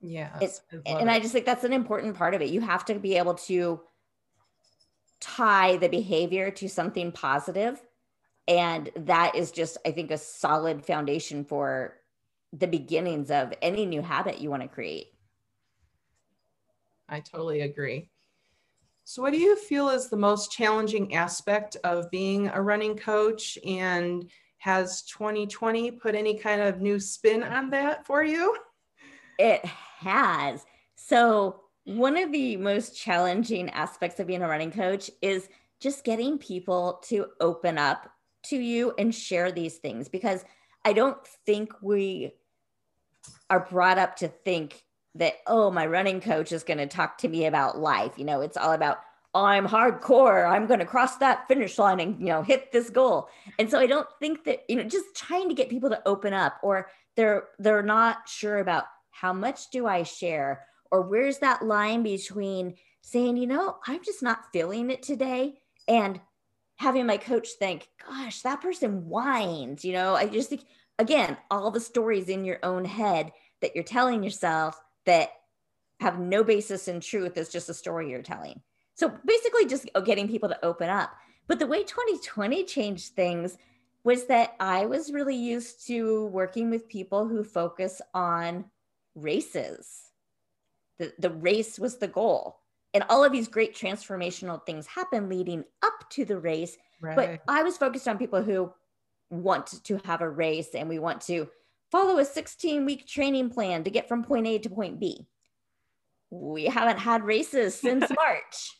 Yeah. 0.00 0.30
it's 0.40 0.62
and 0.86 1.08
it. 1.08 1.12
I 1.12 1.20
just 1.20 1.32
think 1.32 1.46
that's 1.46 1.64
an 1.64 1.72
important 1.72 2.16
part 2.16 2.34
of 2.34 2.42
it. 2.42 2.50
You 2.50 2.60
have 2.60 2.84
to 2.86 2.94
be 2.94 3.16
able 3.16 3.34
to 3.34 3.80
tie 5.20 5.76
the 5.76 5.88
behavior 5.88 6.50
to 6.50 6.68
something 6.68 7.12
positive, 7.12 7.82
And 8.48 8.90
that 8.96 9.36
is 9.36 9.52
just, 9.52 9.78
I 9.86 9.92
think, 9.92 10.10
a 10.10 10.18
solid 10.18 10.84
foundation 10.84 11.44
for 11.44 11.98
the 12.52 12.66
beginnings 12.66 13.30
of 13.30 13.52
any 13.62 13.86
new 13.86 14.02
habit 14.02 14.40
you 14.40 14.50
want 14.50 14.62
to 14.62 14.68
create. 14.68 15.08
I 17.08 17.20
totally 17.20 17.60
agree. 17.60 18.08
So, 19.04 19.22
what 19.22 19.32
do 19.32 19.38
you 19.38 19.56
feel 19.56 19.88
is 19.88 20.08
the 20.08 20.16
most 20.16 20.52
challenging 20.52 21.14
aspect 21.14 21.76
of 21.84 22.10
being 22.10 22.48
a 22.48 22.62
running 22.62 22.96
coach? 22.96 23.58
And 23.66 24.30
has 24.60 25.02
2020 25.02 25.90
put 25.92 26.14
any 26.14 26.38
kind 26.38 26.60
of 26.60 26.80
new 26.80 27.00
spin 27.00 27.42
on 27.42 27.70
that 27.70 28.06
for 28.06 28.22
you? 28.22 28.56
It 29.38 29.64
has. 29.64 30.64
So, 30.96 31.62
one 31.84 32.18
of 32.18 32.30
the 32.30 32.58
most 32.58 32.94
challenging 32.96 33.70
aspects 33.70 34.20
of 34.20 34.26
being 34.26 34.42
a 34.42 34.48
running 34.48 34.70
coach 34.70 35.10
is 35.22 35.48
just 35.80 36.04
getting 36.04 36.36
people 36.36 37.00
to 37.04 37.26
open 37.40 37.78
up 37.78 38.10
to 38.44 38.56
you 38.56 38.92
and 38.98 39.14
share 39.14 39.50
these 39.50 39.78
things 39.78 40.08
because 40.08 40.44
I 40.84 40.92
don't 40.92 41.16
think 41.46 41.72
we 41.80 42.34
are 43.48 43.66
brought 43.70 43.98
up 43.98 44.16
to 44.16 44.28
think 44.28 44.84
that, 45.14 45.34
oh, 45.46 45.70
my 45.70 45.86
running 45.86 46.20
coach 46.20 46.52
is 46.52 46.64
going 46.64 46.78
to 46.78 46.86
talk 46.86 47.16
to 47.18 47.28
me 47.28 47.46
about 47.46 47.78
life. 47.78 48.12
You 48.18 48.24
know, 48.26 48.42
it's 48.42 48.58
all 48.58 48.72
about 48.72 48.98
I'm 49.34 49.66
hardcore. 49.66 50.50
I'm 50.50 50.66
going 50.66 50.80
to 50.80 50.86
cross 50.86 51.16
that 51.18 51.46
finish 51.46 51.78
line 51.78 52.00
and, 52.00 52.18
you 52.18 52.26
know, 52.26 52.42
hit 52.42 52.72
this 52.72 52.90
goal. 52.90 53.28
And 53.58 53.70
so 53.70 53.78
I 53.78 53.86
don't 53.86 54.08
think 54.18 54.44
that, 54.44 54.64
you 54.68 54.76
know, 54.76 54.82
just 54.82 55.14
trying 55.14 55.48
to 55.48 55.54
get 55.54 55.68
people 55.68 55.90
to 55.90 56.02
open 56.06 56.32
up 56.32 56.58
or 56.62 56.88
they're 57.16 57.44
they're 57.58 57.82
not 57.82 58.28
sure 58.28 58.58
about 58.58 58.84
how 59.10 59.32
much 59.32 59.70
do 59.70 59.86
I 59.86 60.02
share 60.02 60.64
or 60.90 61.02
where's 61.02 61.38
that 61.38 61.64
line 61.64 62.02
between 62.02 62.74
saying, 63.02 63.36
you 63.36 63.46
know, 63.46 63.78
I'm 63.86 64.02
just 64.02 64.22
not 64.22 64.52
feeling 64.52 64.90
it 64.90 65.02
today 65.02 65.60
and 65.86 66.20
having 66.76 67.06
my 67.06 67.16
coach 67.16 67.48
think, 67.58 67.88
gosh, 68.08 68.42
that 68.42 68.60
person 68.60 69.06
whines, 69.08 69.84
you 69.84 69.92
know, 69.92 70.14
I 70.14 70.26
just 70.26 70.48
think 70.48 70.62
again, 70.98 71.36
all 71.50 71.70
the 71.70 71.80
stories 71.80 72.28
in 72.28 72.44
your 72.44 72.58
own 72.62 72.84
head 72.84 73.32
that 73.60 73.74
you're 73.74 73.84
telling 73.84 74.22
yourself 74.22 74.80
that 75.06 75.30
have 76.00 76.18
no 76.18 76.42
basis 76.42 76.88
in 76.88 77.00
truth 77.00 77.36
is 77.36 77.48
just 77.48 77.68
a 77.68 77.74
story 77.74 78.10
you're 78.10 78.22
telling. 78.22 78.60
So 79.00 79.10
basically, 79.24 79.64
just 79.64 79.88
oh, 79.94 80.02
getting 80.02 80.28
people 80.28 80.50
to 80.50 80.62
open 80.62 80.90
up. 80.90 81.16
But 81.46 81.58
the 81.58 81.66
way 81.66 81.84
2020 81.84 82.64
changed 82.64 83.14
things 83.14 83.56
was 84.04 84.26
that 84.26 84.54
I 84.60 84.84
was 84.84 85.10
really 85.10 85.36
used 85.36 85.86
to 85.86 86.26
working 86.26 86.68
with 86.68 86.86
people 86.86 87.26
who 87.26 87.42
focus 87.42 88.02
on 88.12 88.66
races. 89.14 90.10
The, 90.98 91.14
the 91.18 91.30
race 91.30 91.78
was 91.78 91.96
the 91.96 92.08
goal. 92.08 92.58
And 92.92 93.02
all 93.08 93.24
of 93.24 93.32
these 93.32 93.48
great 93.48 93.74
transformational 93.74 94.66
things 94.66 94.86
happen 94.86 95.30
leading 95.30 95.64
up 95.82 96.10
to 96.10 96.26
the 96.26 96.38
race. 96.38 96.76
Right. 97.00 97.16
But 97.16 97.40
I 97.48 97.62
was 97.62 97.78
focused 97.78 98.06
on 98.06 98.18
people 98.18 98.42
who 98.42 98.70
want 99.30 99.82
to 99.84 99.98
have 100.04 100.20
a 100.20 100.28
race 100.28 100.74
and 100.74 100.90
we 100.90 100.98
want 100.98 101.22
to 101.22 101.48
follow 101.90 102.18
a 102.18 102.24
16 102.26 102.84
week 102.84 103.06
training 103.06 103.48
plan 103.48 103.82
to 103.84 103.90
get 103.90 104.08
from 104.08 104.24
point 104.24 104.46
A 104.46 104.58
to 104.58 104.68
point 104.68 105.00
B. 105.00 105.26
We 106.28 106.66
haven't 106.66 106.98
had 106.98 107.24
races 107.24 107.74
since 107.74 108.04
March. 108.14 108.76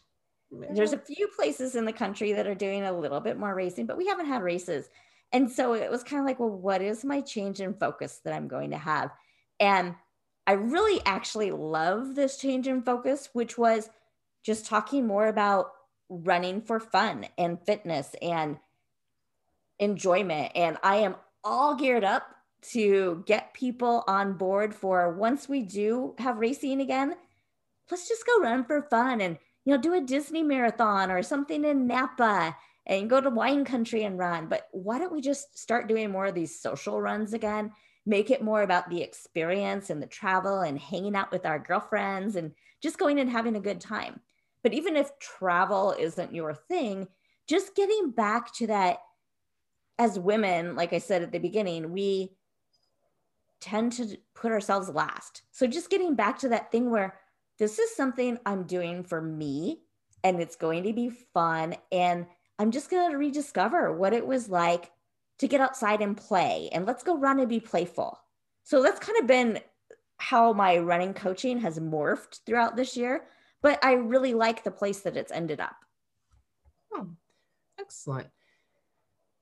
There's 0.51 0.93
a 0.93 0.99
few 0.99 1.29
places 1.29 1.77
in 1.77 1.85
the 1.85 1.93
country 1.93 2.33
that 2.33 2.47
are 2.47 2.55
doing 2.55 2.83
a 2.83 2.93
little 2.93 3.21
bit 3.21 3.39
more 3.39 3.55
racing, 3.55 3.87
but 3.87 3.97
we 3.97 4.07
haven't 4.07 4.27
had 4.27 4.43
races. 4.43 4.89
And 5.33 5.51
so 5.51 5.75
it 5.75 5.91
was 5.91 6.03
kind 6.03 6.21
of 6.21 6.27
like, 6.27 6.41
well, 6.41 6.51
what 6.51 6.83
is 6.83 7.05
my 7.05 7.21
change 7.21 7.61
in 7.61 7.75
focus 7.75 8.21
that 8.25 8.35
I'm 8.35 8.49
going 8.49 8.71
to 8.71 8.79
have? 8.79 9.11
And 9.61 9.95
I 10.47 10.53
really 10.53 11.01
actually 11.07 11.53
love 11.53 12.17
this 12.17 12.37
change 12.37 12.67
in 12.67 12.83
focus, 12.83 13.29
which 13.33 13.57
was 13.57 13.89
just 14.43 14.67
talking 14.67 15.07
more 15.07 15.29
about 15.29 15.73
running 16.09 16.63
for 16.63 16.81
fun 16.81 17.27
and 17.39 17.65
fitness 17.65 18.17
and 18.21 18.59
enjoyment. 19.79 20.51
And 20.57 20.79
I 20.83 20.97
am 20.97 21.15
all 21.45 21.77
geared 21.77 22.05
up 22.05 22.35
to 22.73 23.23
get 23.27 23.55
people 23.55 24.03
on 24.09 24.35
board 24.35 24.75
for 24.75 25.15
once 25.15 25.49
we 25.49 25.63
do 25.63 26.15
have 26.19 26.39
racing 26.39 26.81
again, 26.81 27.15
let's 27.91 28.09
just 28.09 28.27
go 28.27 28.41
run 28.41 28.65
for 28.65 28.83
fun 28.83 29.21
and 29.21 29.39
you 29.65 29.75
know, 29.75 29.81
do 29.81 29.95
a 29.95 30.01
Disney 30.01 30.43
marathon 30.43 31.11
or 31.11 31.23
something 31.23 31.65
in 31.65 31.87
Napa 31.87 32.57
and 32.87 33.11
go 33.11 33.21
to 33.21 33.31
wine 33.31 33.65
country 33.65 34.05
and 34.05 34.19
run. 34.19 34.49
But 34.49 34.69
why 34.73 34.99
don't 34.99 35.13
we 35.13 35.21
just 35.21 35.59
start 35.59 35.89
doing 35.89 36.11
more 36.11 36.27
of 36.27 36.35
these 36.35 36.61
social 36.61 37.01
runs 37.01 37.33
again? 37.33 37.73
Make 38.07 38.31
it 38.31 38.43
more 38.43 38.63
about 38.63 38.89
the 38.89 39.03
experience 39.03 39.91
and 39.91 40.03
the 40.03 40.07
travel 40.07 40.61
and 40.63 40.79
hanging 40.79 41.15
out 41.15 41.31
with 41.31 41.47
our 41.47 41.59
girlfriends 41.59 42.37
and 42.37 42.53
just 42.83 42.99
going 42.99 43.21
and 43.21 43.31
having 43.31 43.57
a 43.57 43.61
good 43.61 43.81
time. 43.81 44.21
But 44.63 44.73
even 44.73 44.97
if 44.97 45.19
travel 45.19 45.95
isn't 45.99 46.35
your 46.35 46.55
thing, 46.55 47.07
just 47.47 47.77
getting 47.77 48.11
back 48.11 48.55
to 48.55 48.67
that 48.69 48.99
as 49.99 50.19
women, 50.19 50.77
like 50.77 50.93
I 50.93 50.99
said 50.99 51.23
at 51.23 51.31
the 51.31 51.39
beginning, 51.39 51.93
we 51.93 52.33
tend 53.61 53.93
to 53.93 54.17
put 54.35 54.51
ourselves 54.51 54.89
last. 54.89 55.43
So 55.53 55.67
just 55.67 55.91
getting 55.91 56.15
back 56.15 56.39
to 56.39 56.49
that 56.49 56.73
thing 56.73 56.91
where 56.91 57.20
this 57.61 57.79
is 57.79 57.95
something 57.95 58.39
I'm 58.47 58.63
doing 58.63 59.05
for 59.05 59.21
me 59.21 59.83
and 60.25 60.41
it's 60.41 60.57
going 60.57 60.85
to 60.85 60.95
be 60.95 61.11
fun. 61.11 61.77
And 61.93 62.27
I'm 62.59 62.71
just 62.71 62.91
going 62.91 63.11
to 63.11 63.19
rediscover 63.19 63.93
what 63.93 64.15
it 64.15 64.27
was 64.27 64.49
like 64.49 64.91
to 65.39 65.47
get 65.47 65.61
outside 65.61 66.01
and 66.01 66.17
play. 66.17 66.71
And 66.73 66.87
let's 66.87 67.03
go 67.03 67.19
run 67.19 67.39
and 67.39 67.51
be 67.51 67.61
playful. 67.61 68.19
So 68.65 68.83
that's 68.83 68.99
kind 68.99 69.19
of 69.21 69.27
been 69.27 69.61
how 70.17 70.55
my 70.55 70.79
running 70.79 71.13
coaching 71.13 71.61
has 71.61 71.79
morphed 71.79 72.41
throughout 72.47 72.77
this 72.77 72.97
year. 72.97 73.27
But 73.61 73.79
I 73.85 73.93
really 73.93 74.33
like 74.33 74.65
the 74.65 74.71
place 74.71 75.01
that 75.01 75.19
it's 75.19 75.31
ended 75.31 75.61
up. 75.61 75.77
Oh, 76.95 77.09
excellent. 77.79 78.29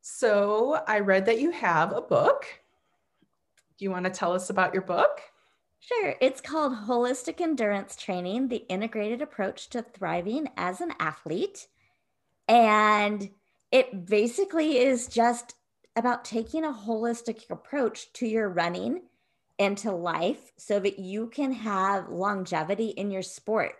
So 0.00 0.82
I 0.88 0.98
read 1.00 1.26
that 1.26 1.40
you 1.40 1.52
have 1.52 1.92
a 1.92 2.02
book. 2.02 2.46
Do 3.78 3.84
you 3.84 3.92
want 3.92 4.06
to 4.06 4.10
tell 4.10 4.32
us 4.32 4.50
about 4.50 4.74
your 4.74 4.82
book? 4.82 5.20
Sure. 5.80 6.14
It's 6.20 6.40
called 6.40 6.72
Holistic 6.86 7.40
Endurance 7.40 7.96
Training 7.96 8.48
The 8.48 8.66
Integrated 8.68 9.22
Approach 9.22 9.68
to 9.70 9.82
Thriving 9.82 10.48
as 10.56 10.80
an 10.80 10.92
Athlete. 10.98 11.66
And 12.48 13.30
it 13.70 14.06
basically 14.06 14.78
is 14.78 15.06
just 15.06 15.54
about 15.96 16.24
taking 16.24 16.64
a 16.64 16.72
holistic 16.72 17.48
approach 17.50 18.12
to 18.14 18.26
your 18.26 18.48
running 18.48 19.02
and 19.58 19.76
to 19.78 19.92
life 19.92 20.52
so 20.56 20.78
that 20.78 20.98
you 20.98 21.28
can 21.28 21.52
have 21.52 22.08
longevity 22.08 22.88
in 22.88 23.10
your 23.10 23.22
sport. 23.22 23.72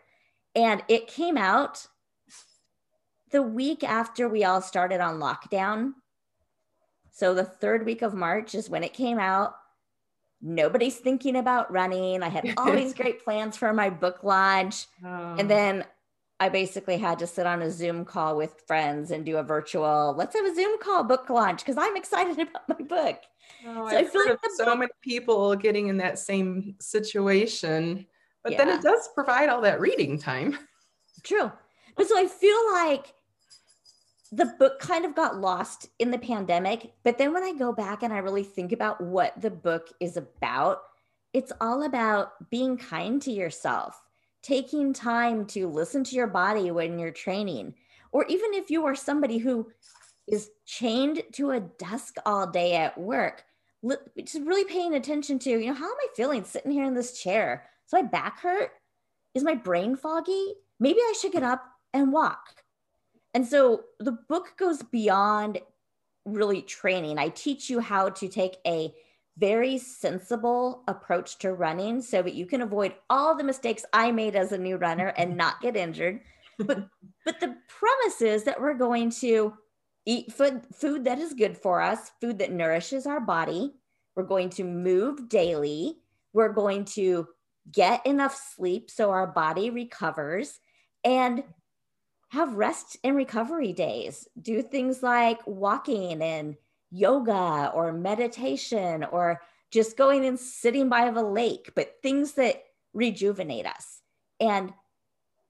And 0.55 0.83
it 0.89 1.07
came 1.07 1.37
out 1.37 1.87
the 3.31 3.43
week 3.43 3.85
after 3.85 4.29
we 4.29 4.45
all 4.45 4.63
started 4.63 5.01
on 5.01 5.21
lockdown. 5.21 5.93
So 7.11 7.35
the 7.35 7.45
third 7.45 7.85
week 7.85 8.03
of 8.03 8.15
March 8.15 8.55
is 8.55 8.71
when 8.71 8.85
it 8.85 8.93
came 8.93 9.19
out. 9.19 9.55
Nobody's 10.41 10.97
thinking 10.97 11.37
about 11.37 11.71
running. 11.73 12.23
I 12.23 12.29
had 12.29 12.55
all 12.57 12.73
these 12.73 12.95
great 12.95 13.25
plans 13.25 13.57
for 13.57 13.73
my 13.73 13.91
book 13.91 14.23
launch. 14.23 14.87
Oh. 15.05 15.37
And 15.39 15.51
then 15.51 15.85
I 16.41 16.49
basically 16.49 16.99
had 16.99 17.19
to 17.19 17.27
sit 17.27 17.47
on 17.47 17.63
a 17.63 17.71
Zoom 17.71 18.05
call 18.05 18.37
with 18.37 18.63
friends 18.67 19.11
and 19.11 19.27
do 19.27 19.39
a 19.39 19.43
virtual, 19.43 20.15
let's 20.17 20.37
have 20.37 20.45
a 20.45 20.55
Zoom 20.55 20.79
call 20.79 21.03
book 21.03 21.29
launch 21.29 21.65
because 21.65 21.77
I'm 21.77 21.97
excited 21.97 22.39
about 22.49 22.69
my 22.69 22.85
book. 22.85 23.21
Oh, 23.67 23.89
so 23.89 23.97
I've 23.97 24.07
I 24.07 24.09
feel 24.09 24.27
like 24.27 24.39
so 24.57 24.65
book- 24.67 24.79
many 24.79 24.93
people 25.03 25.57
getting 25.57 25.89
in 25.89 25.97
that 25.97 26.19
same 26.19 26.77
situation, 26.81 28.07
but 28.45 28.53
yeah. 28.53 28.59
then 28.59 28.69
it 28.69 28.83
does 28.83 29.09
provide 29.15 29.49
all 29.49 29.63
that 29.63 29.81
reading 29.81 30.19
time. 30.19 30.57
True. 31.25 31.51
But 31.97 32.07
so 32.07 32.17
I 32.17 32.29
feel 32.29 32.73
like 32.73 33.13
the 34.31 34.47
book 34.59 34.79
kind 34.79 35.05
of 35.05 35.15
got 35.15 35.41
lost 35.41 35.89
in 35.99 36.11
the 36.11 36.19
pandemic. 36.19 36.93
But 37.03 37.19
then 37.19 37.33
when 37.33 37.43
I 37.43 37.53
go 37.53 37.73
back 37.73 38.03
and 38.03 38.13
I 38.13 38.19
really 38.19 38.43
think 38.43 38.73
about 38.73 39.01
what 39.01 39.41
the 39.41 39.51
book 39.51 39.89
is 40.01 40.17
about, 40.17 40.83
it's 41.33 41.53
all 41.61 41.85
about 41.85 42.51
being 42.51 42.77
kind 42.77 43.21
to 43.23 43.33
yourself, 43.33 44.03
taking 44.43 44.93
time 44.93 45.47
to 45.47 45.69
listen 45.69 46.05
to 46.05 46.17
your 46.17 46.27
body 46.27 46.71
when 46.71 46.99
you're 46.99 47.11
training, 47.11 47.75
or 48.13 48.25
even 48.27 48.55
if 48.55 48.71
you 48.71 48.85
are 48.87 48.95
somebody 48.95 49.39
who 49.39 49.71
is 50.27 50.51
chained 50.67 51.23
to 51.33 51.51
a 51.51 51.61
desk 51.61 52.17
all 52.27 52.47
day 52.47 52.77
at 52.77 52.99
work, 52.99 53.45
just 54.19 54.45
really 54.45 54.65
paying 54.65 54.95
attention 54.95 55.39
to, 55.39 55.51
you 55.51 55.67
know, 55.67 55.75
how 55.75 55.87
am 55.87 55.97
I 56.03 56.09
feeling 56.17 56.45
sitting 56.45 56.73
here 56.73 56.85
in 56.85 56.95
this 56.95 57.21
chair? 57.21 57.67
Does 57.87 58.03
my 58.03 58.07
back 58.07 58.41
hurt? 58.41 58.73
Is 59.35 59.45
my 59.45 59.55
brain 59.55 59.97
foggy? 59.97 60.55
Maybe 60.81 60.99
I 61.01 61.15
should 61.19 61.33
get 61.33 61.43
up 61.43 61.65
and 61.95 62.13
walk 62.13 62.57
and 63.39 63.47
so 63.47 63.85
the 64.01 64.19
book 64.29 64.55
goes 64.59 64.83
beyond 64.83 65.61
really 66.25 66.61
training. 66.61 67.21
I 67.21 67.29
teach 67.29 67.71
you 67.71 67.79
how 67.79 68.09
to 68.09 68.27
take 68.27 68.57
a 68.67 68.93
very 69.37 69.79
sensible 69.79 70.83
approach 70.89 71.39
to 71.39 71.53
running 71.53 72.03
so 72.03 72.21
that 72.21 72.35
you 72.35 72.47
can 72.47 72.63
avoid 72.63 72.97
all 73.09 73.37
the 73.37 73.45
mistakes 73.45 73.85
I 73.93 74.11
made 74.11 74.35
as 74.35 74.51
a 74.51 74.59
new 74.59 74.75
runner 74.77 75.15
and 75.17 75.37
not 75.37 75.61
get 75.61 75.77
injured. 75.77 76.23
But 76.59 76.89
but 77.25 77.39
the 77.39 77.55
premise 77.69 78.23
is 78.23 78.43
that 78.43 78.61
we're 78.61 78.75
going 78.75 79.11
to 79.21 79.55
eat 80.05 80.33
food 80.33 80.63
food 80.75 81.05
that 81.05 81.21
is 81.21 81.33
good 81.33 81.57
for 81.57 81.81
us, 81.81 82.11
food 82.21 82.41
that 82.41 82.51
nourishes 82.51 83.07
our 83.07 83.21
body. 83.21 83.73
We're 84.17 84.25
going 84.25 84.51
to 84.51 84.65
move 84.65 85.29
daily. 85.29 85.99
We're 86.33 86.53
going 86.53 86.87
to 86.97 87.29
get 87.71 88.05
enough 88.05 88.35
sleep 88.57 88.91
so 88.91 89.13
our 89.13 89.29
body 89.29 89.71
recovers 89.71 90.59
and 91.05 91.45
have 92.29 92.55
rest 92.55 92.97
and 93.03 93.17
recovery 93.17 93.73
days. 93.73 94.29
Do 94.41 94.63
things 94.63 95.03
like 95.03 95.41
walking 95.47 96.23
and 96.23 96.57
yoga 96.91 97.71
or 97.75 97.93
meditation 97.93 99.05
or 99.05 99.41
just 99.71 99.97
going 99.97 100.25
and 100.25 100.39
sitting 100.39 100.89
by 100.89 101.11
the 101.11 101.23
lake, 101.23 101.73
but 101.75 101.97
things 102.03 102.33
that 102.35 102.63
rejuvenate 102.95 103.67
us. 103.67 104.01
And 104.41 104.73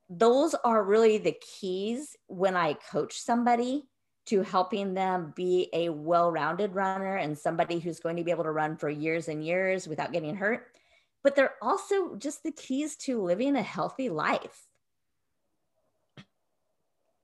those 0.08 0.54
are 0.54 0.82
really 0.82 1.18
the 1.18 1.36
keys 1.60 2.16
when 2.26 2.56
I 2.56 2.74
coach 2.74 3.18
somebody 3.18 3.84
to 4.26 4.42
helping 4.42 4.94
them 4.94 5.32
be 5.34 5.68
a 5.72 5.88
well 5.88 6.30
rounded 6.30 6.74
runner 6.74 7.16
and 7.16 7.38
somebody 7.38 7.78
who's 7.78 8.00
going 8.00 8.16
to 8.16 8.24
be 8.24 8.30
able 8.30 8.44
to 8.44 8.50
run 8.50 8.76
for 8.76 8.88
years 8.88 9.28
and 9.28 9.44
years 9.44 9.88
without 9.88 10.12
getting 10.12 10.36
hurt. 10.36 10.66
But 11.24 11.34
they're 11.34 11.54
also 11.62 12.14
just 12.16 12.42
the 12.42 12.52
keys 12.52 12.96
to 12.98 13.22
living 13.22 13.56
a 13.56 13.62
healthy 13.62 14.08
life. 14.08 14.67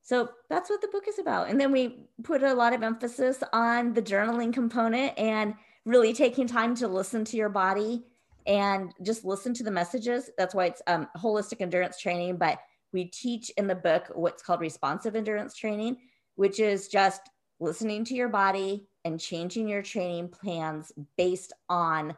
So 0.04 0.28
that's 0.50 0.68
what 0.68 0.82
the 0.82 0.88
book 0.88 1.08
is 1.08 1.18
about. 1.18 1.48
And 1.48 1.58
then 1.58 1.72
we 1.72 2.06
put 2.22 2.42
a 2.42 2.52
lot 2.52 2.74
of 2.74 2.82
emphasis 2.82 3.42
on 3.54 3.94
the 3.94 4.02
journaling 4.02 4.52
component 4.52 5.18
and 5.18 5.54
really 5.86 6.12
taking 6.12 6.46
time 6.46 6.74
to 6.76 6.88
listen 6.88 7.24
to 7.24 7.38
your 7.38 7.48
body 7.48 8.04
and 8.46 8.92
just 9.02 9.24
listen 9.24 9.54
to 9.54 9.64
the 9.64 9.70
messages. 9.70 10.28
That's 10.36 10.54
why 10.54 10.66
it's 10.66 10.82
um, 10.86 11.08
holistic 11.16 11.62
endurance 11.62 11.98
training. 11.98 12.36
But 12.36 12.58
we 12.92 13.06
teach 13.06 13.50
in 13.56 13.66
the 13.66 13.74
book 13.74 14.10
what's 14.14 14.42
called 14.42 14.60
responsive 14.60 15.16
endurance 15.16 15.56
training, 15.56 15.96
which 16.34 16.60
is 16.60 16.88
just 16.88 17.22
listening 17.58 18.04
to 18.04 18.14
your 18.14 18.28
body 18.28 18.86
and 19.06 19.18
changing 19.18 19.68
your 19.68 19.82
training 19.82 20.28
plans 20.28 20.92
based 21.16 21.54
on 21.70 22.14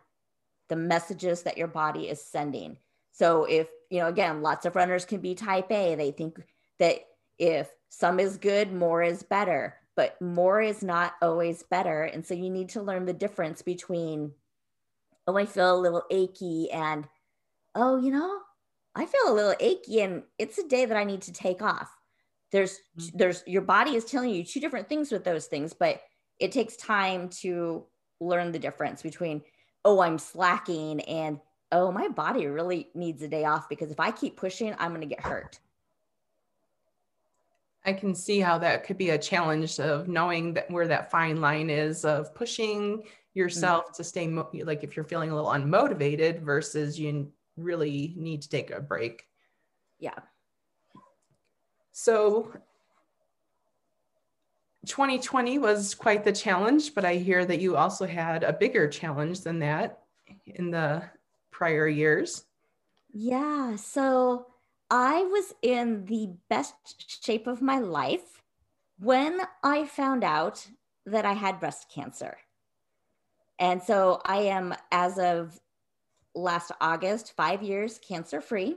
the 0.68 0.76
messages 0.76 1.44
that 1.44 1.56
your 1.56 1.68
body 1.68 2.08
is 2.08 2.20
sending. 2.20 2.78
So 3.12 3.44
if, 3.44 3.68
you 3.90 4.00
know, 4.00 4.08
again, 4.08 4.42
lots 4.42 4.66
of 4.66 4.74
runners 4.74 5.04
can 5.04 5.20
be 5.20 5.36
type 5.36 5.70
A, 5.70 5.94
they 5.94 6.10
think 6.10 6.42
that 6.80 6.98
if 7.38 7.68
some 7.88 8.20
is 8.20 8.36
good, 8.36 8.72
more 8.72 9.02
is 9.02 9.22
better, 9.22 9.76
but 9.94 10.20
more 10.20 10.60
is 10.60 10.82
not 10.82 11.14
always 11.22 11.62
better. 11.62 12.04
And 12.04 12.24
so 12.24 12.34
you 12.34 12.50
need 12.50 12.68
to 12.70 12.82
learn 12.82 13.06
the 13.06 13.12
difference 13.12 13.62
between, 13.62 14.32
oh, 15.26 15.36
I 15.36 15.46
feel 15.46 15.74
a 15.74 15.80
little 15.80 16.02
achy, 16.10 16.70
and 16.70 17.06
oh, 17.74 17.98
you 17.98 18.10
know, 18.10 18.40
I 18.94 19.06
feel 19.06 19.28
a 19.28 19.34
little 19.34 19.54
achy, 19.60 20.00
and 20.00 20.22
it's 20.38 20.58
a 20.58 20.68
day 20.68 20.84
that 20.84 20.96
I 20.96 21.04
need 21.04 21.22
to 21.22 21.32
take 21.32 21.62
off. 21.62 21.90
There's, 22.52 22.78
mm-hmm. 22.98 23.18
there's, 23.18 23.42
your 23.46 23.62
body 23.62 23.96
is 23.96 24.04
telling 24.04 24.30
you 24.30 24.44
two 24.44 24.60
different 24.60 24.88
things 24.88 25.10
with 25.10 25.24
those 25.24 25.46
things, 25.46 25.72
but 25.72 26.00
it 26.38 26.52
takes 26.52 26.76
time 26.76 27.28
to 27.40 27.86
learn 28.20 28.52
the 28.52 28.58
difference 28.58 29.02
between, 29.02 29.42
oh, 29.84 30.00
I'm 30.00 30.18
slacking, 30.18 31.00
and 31.02 31.40
oh, 31.72 31.90
my 31.90 32.08
body 32.08 32.46
really 32.46 32.88
needs 32.94 33.22
a 33.22 33.28
day 33.28 33.44
off 33.44 33.68
because 33.68 33.90
if 33.90 34.00
I 34.00 34.10
keep 34.10 34.36
pushing, 34.36 34.74
I'm 34.78 34.90
going 34.90 35.00
to 35.00 35.06
get 35.06 35.20
hurt. 35.20 35.58
I 37.86 37.92
can 37.92 38.14
see 38.14 38.40
how 38.40 38.58
that 38.58 38.84
could 38.84 38.98
be 38.98 39.10
a 39.10 39.18
challenge 39.18 39.78
of 39.78 40.08
knowing 40.08 40.54
that 40.54 40.68
where 40.70 40.88
that 40.88 41.10
fine 41.10 41.40
line 41.40 41.70
is 41.70 42.04
of 42.04 42.34
pushing 42.34 43.04
yourself 43.32 43.84
mm-hmm. 43.84 43.94
to 43.94 44.04
stay 44.04 44.26
mo- 44.26 44.50
like 44.64 44.82
if 44.82 44.96
you're 44.96 45.04
feeling 45.04 45.30
a 45.30 45.34
little 45.34 45.50
unmotivated 45.50 46.40
versus 46.40 46.98
you 46.98 47.30
really 47.56 48.12
need 48.16 48.42
to 48.42 48.48
take 48.48 48.72
a 48.72 48.80
break. 48.80 49.24
Yeah. 50.00 50.18
So 51.92 52.52
2020 54.86 55.58
was 55.58 55.94
quite 55.94 56.24
the 56.24 56.32
challenge, 56.32 56.94
but 56.94 57.04
I 57.04 57.14
hear 57.14 57.44
that 57.44 57.60
you 57.60 57.76
also 57.76 58.06
had 58.06 58.42
a 58.42 58.52
bigger 58.52 58.88
challenge 58.88 59.42
than 59.42 59.60
that 59.60 60.00
in 60.46 60.70
the 60.70 61.02
prior 61.50 61.86
years. 61.86 62.44
Yeah. 63.12 63.76
So 63.76 64.46
I 64.90 65.22
was 65.22 65.52
in 65.62 66.04
the 66.06 66.34
best 66.48 66.74
shape 67.24 67.46
of 67.46 67.60
my 67.60 67.78
life 67.78 68.42
when 68.98 69.40
I 69.62 69.86
found 69.86 70.24
out 70.24 70.66
that 71.04 71.24
I 71.24 71.32
had 71.32 71.60
breast 71.60 71.90
cancer. 71.92 72.38
And 73.58 73.82
so 73.82 74.20
I 74.24 74.38
am, 74.42 74.74
as 74.92 75.18
of 75.18 75.58
last 76.34 76.72
August, 76.80 77.32
five 77.36 77.62
years 77.62 77.98
cancer 77.98 78.40
free. 78.40 78.76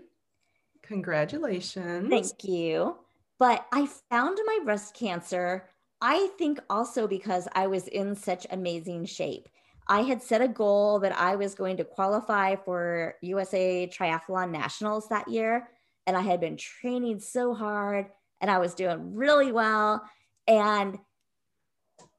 Congratulations. 0.84 2.10
Thank 2.10 2.44
you. 2.44 2.98
But 3.38 3.66
I 3.72 3.88
found 4.10 4.38
my 4.46 4.60
breast 4.64 4.96
cancer, 4.96 5.70
I 6.02 6.30
think 6.38 6.60
also 6.70 7.08
because 7.08 7.48
I 7.54 7.68
was 7.68 7.88
in 7.88 8.16
such 8.16 8.48
amazing 8.52 9.06
shape. 9.06 9.48
I 9.88 10.02
had 10.02 10.22
set 10.22 10.42
a 10.42 10.48
goal 10.48 11.00
that 11.00 11.18
I 11.18 11.36
was 11.36 11.56
going 11.56 11.78
to 11.78 11.84
qualify 11.84 12.56
for 12.56 13.16
USA 13.22 13.88
Triathlon 13.88 14.52
Nationals 14.52 15.08
that 15.10 15.28
year 15.28 15.68
and 16.10 16.18
I 16.18 16.22
had 16.22 16.42
been 16.42 16.58
training 16.58 17.20
so 17.20 17.54
hard 17.54 18.08
and 18.42 18.50
I 18.50 18.58
was 18.58 18.74
doing 18.74 19.14
really 19.14 19.52
well. 19.52 20.02
And 20.48 20.98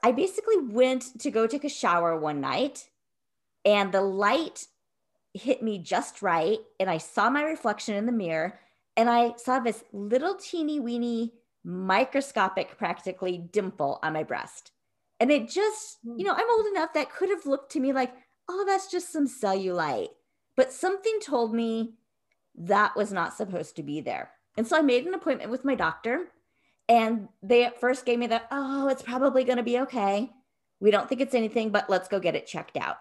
I 0.00 0.12
basically 0.12 0.58
went 0.58 1.20
to 1.22 1.30
go 1.32 1.48
take 1.48 1.64
a 1.64 1.68
shower 1.68 2.16
one 2.16 2.40
night 2.40 2.88
and 3.64 3.90
the 3.90 4.00
light 4.00 4.68
hit 5.34 5.60
me 5.60 5.80
just 5.80 6.22
right. 6.22 6.58
And 6.78 6.88
I 6.88 6.98
saw 6.98 7.30
my 7.30 7.42
reflection 7.42 7.96
in 7.96 8.06
the 8.06 8.12
mirror 8.12 8.60
and 8.96 9.10
I 9.10 9.32
saw 9.38 9.58
this 9.58 9.82
little 9.92 10.36
teeny 10.36 10.78
weeny 10.78 11.32
microscopic 11.64 12.78
practically 12.78 13.38
dimple 13.38 13.98
on 14.04 14.12
my 14.12 14.22
breast. 14.22 14.70
And 15.18 15.32
it 15.32 15.48
just, 15.48 15.98
hmm. 16.04 16.16
you 16.16 16.24
know, 16.24 16.34
I'm 16.34 16.50
old 16.50 16.66
enough 16.66 16.92
that 16.94 17.10
could 17.12 17.30
have 17.30 17.44
looked 17.44 17.72
to 17.72 17.80
me 17.80 17.92
like, 17.92 18.12
oh, 18.48 18.64
that's 18.68 18.88
just 18.88 19.12
some 19.12 19.26
cellulite. 19.26 20.10
But 20.54 20.72
something 20.72 21.18
told 21.20 21.52
me 21.52 21.94
that 22.56 22.96
was 22.96 23.12
not 23.12 23.34
supposed 23.34 23.76
to 23.76 23.82
be 23.82 24.00
there. 24.00 24.30
And 24.56 24.66
so 24.66 24.76
I 24.76 24.82
made 24.82 25.06
an 25.06 25.14
appointment 25.14 25.50
with 25.50 25.64
my 25.64 25.74
doctor, 25.74 26.26
and 26.88 27.28
they 27.42 27.64
at 27.64 27.80
first 27.80 28.04
gave 28.04 28.18
me 28.18 28.26
that, 28.28 28.48
oh, 28.50 28.88
it's 28.88 29.02
probably 29.02 29.44
going 29.44 29.58
to 29.58 29.62
be 29.62 29.78
okay. 29.80 30.30
We 30.80 30.90
don't 30.90 31.08
think 31.08 31.20
it's 31.20 31.34
anything, 31.34 31.70
but 31.70 31.88
let's 31.88 32.08
go 32.08 32.18
get 32.18 32.34
it 32.34 32.46
checked 32.46 32.76
out. 32.76 32.96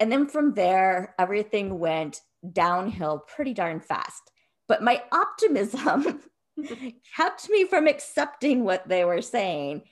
And 0.00 0.12
then 0.12 0.26
from 0.28 0.54
there, 0.54 1.14
everything 1.18 1.78
went 1.78 2.20
downhill 2.52 3.18
pretty 3.18 3.54
darn 3.54 3.80
fast. 3.80 4.30
But 4.68 4.82
my 4.82 5.02
optimism 5.10 6.20
kept 7.16 7.50
me 7.50 7.64
from 7.64 7.88
accepting 7.88 8.64
what 8.64 8.88
they 8.88 9.04
were 9.04 9.22
saying. 9.22 9.82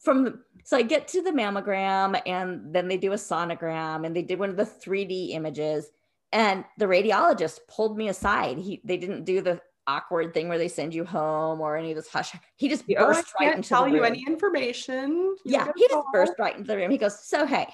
from 0.00 0.42
so 0.64 0.76
I 0.76 0.82
get 0.82 1.08
to 1.08 1.22
the 1.22 1.32
mammogram 1.32 2.20
and 2.24 2.72
then 2.72 2.86
they 2.86 2.96
do 2.96 3.12
a 3.12 3.16
sonogram 3.16 4.06
and 4.06 4.14
they 4.14 4.22
did 4.22 4.38
one 4.38 4.50
of 4.50 4.56
the 4.56 4.64
3D 4.64 5.30
images 5.30 5.90
and 6.32 6.64
the 6.78 6.86
radiologist 6.86 7.60
pulled 7.68 7.96
me 7.96 8.08
aside. 8.08 8.58
He 8.58 8.80
they 8.84 8.96
didn't 8.96 9.24
do 9.24 9.40
the 9.40 9.60
awkward 9.86 10.32
thing 10.32 10.48
where 10.48 10.58
they 10.58 10.68
send 10.68 10.94
you 10.94 11.04
home 11.04 11.60
or 11.60 11.76
any 11.76 11.90
of 11.90 11.96
this 11.96 12.08
hush. 12.08 12.34
He 12.56 12.68
just 12.68 12.84
oh, 12.96 13.06
burst 13.06 13.26
right 13.38 13.54
into 13.54 13.68
tell 13.68 13.88
you 13.88 14.04
any 14.04 14.24
information. 14.26 15.10
You 15.10 15.36
yeah, 15.44 15.68
he 15.76 15.86
just 15.88 16.06
burst 16.12 16.32
right 16.38 16.56
into 16.56 16.68
the 16.68 16.76
room. 16.76 16.90
He 16.90 16.98
goes, 16.98 17.24
"So 17.24 17.46
hey, 17.46 17.68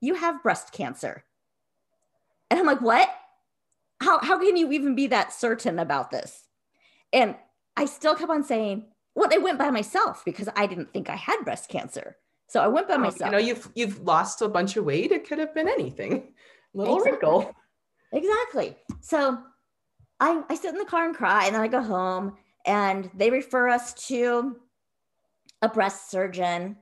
you 0.00 0.14
have 0.14 0.42
breast 0.42 0.72
cancer," 0.72 1.24
and 2.50 2.60
I'm 2.60 2.66
like, 2.66 2.80
"What? 2.80 3.08
How 4.00 4.18
how 4.20 4.38
can 4.38 4.56
you 4.56 4.70
even 4.72 4.94
be 4.94 5.08
that 5.08 5.32
certain 5.32 5.78
about 5.78 6.10
this?" 6.10 6.46
And 7.12 7.36
I 7.76 7.86
still 7.86 8.14
kept 8.14 8.30
on 8.30 8.44
saying, 8.44 8.86
"Well, 9.14 9.30
I 9.32 9.38
went 9.38 9.58
by 9.58 9.70
myself 9.70 10.22
because 10.24 10.48
I 10.54 10.66
didn't 10.66 10.92
think 10.92 11.10
I 11.10 11.16
had 11.16 11.44
breast 11.44 11.68
cancer." 11.68 12.16
So 12.46 12.60
I 12.60 12.68
went 12.68 12.86
by 12.86 12.94
oh, 12.94 12.98
myself. 12.98 13.32
You 13.32 13.32
know, 13.32 13.44
you've 13.44 13.68
you've 13.74 14.00
lost 14.00 14.42
a 14.42 14.48
bunch 14.48 14.76
of 14.76 14.84
weight. 14.84 15.10
It 15.10 15.26
could 15.26 15.38
have 15.38 15.54
been 15.54 15.68
anything. 15.68 16.34
Little 16.74 16.98
exactly. 16.98 17.28
wrinkle. 17.28 17.54
Exactly. 18.14 18.76
So 19.00 19.38
I, 20.20 20.42
I 20.48 20.54
sit 20.54 20.72
in 20.72 20.78
the 20.78 20.84
car 20.84 21.04
and 21.04 21.14
cry, 21.14 21.46
and 21.46 21.54
then 21.54 21.60
I 21.60 21.68
go 21.68 21.82
home, 21.82 22.36
and 22.64 23.10
they 23.14 23.30
refer 23.30 23.68
us 23.68 23.92
to 24.08 24.56
a 25.60 25.68
breast 25.68 26.10
surgeon. 26.10 26.76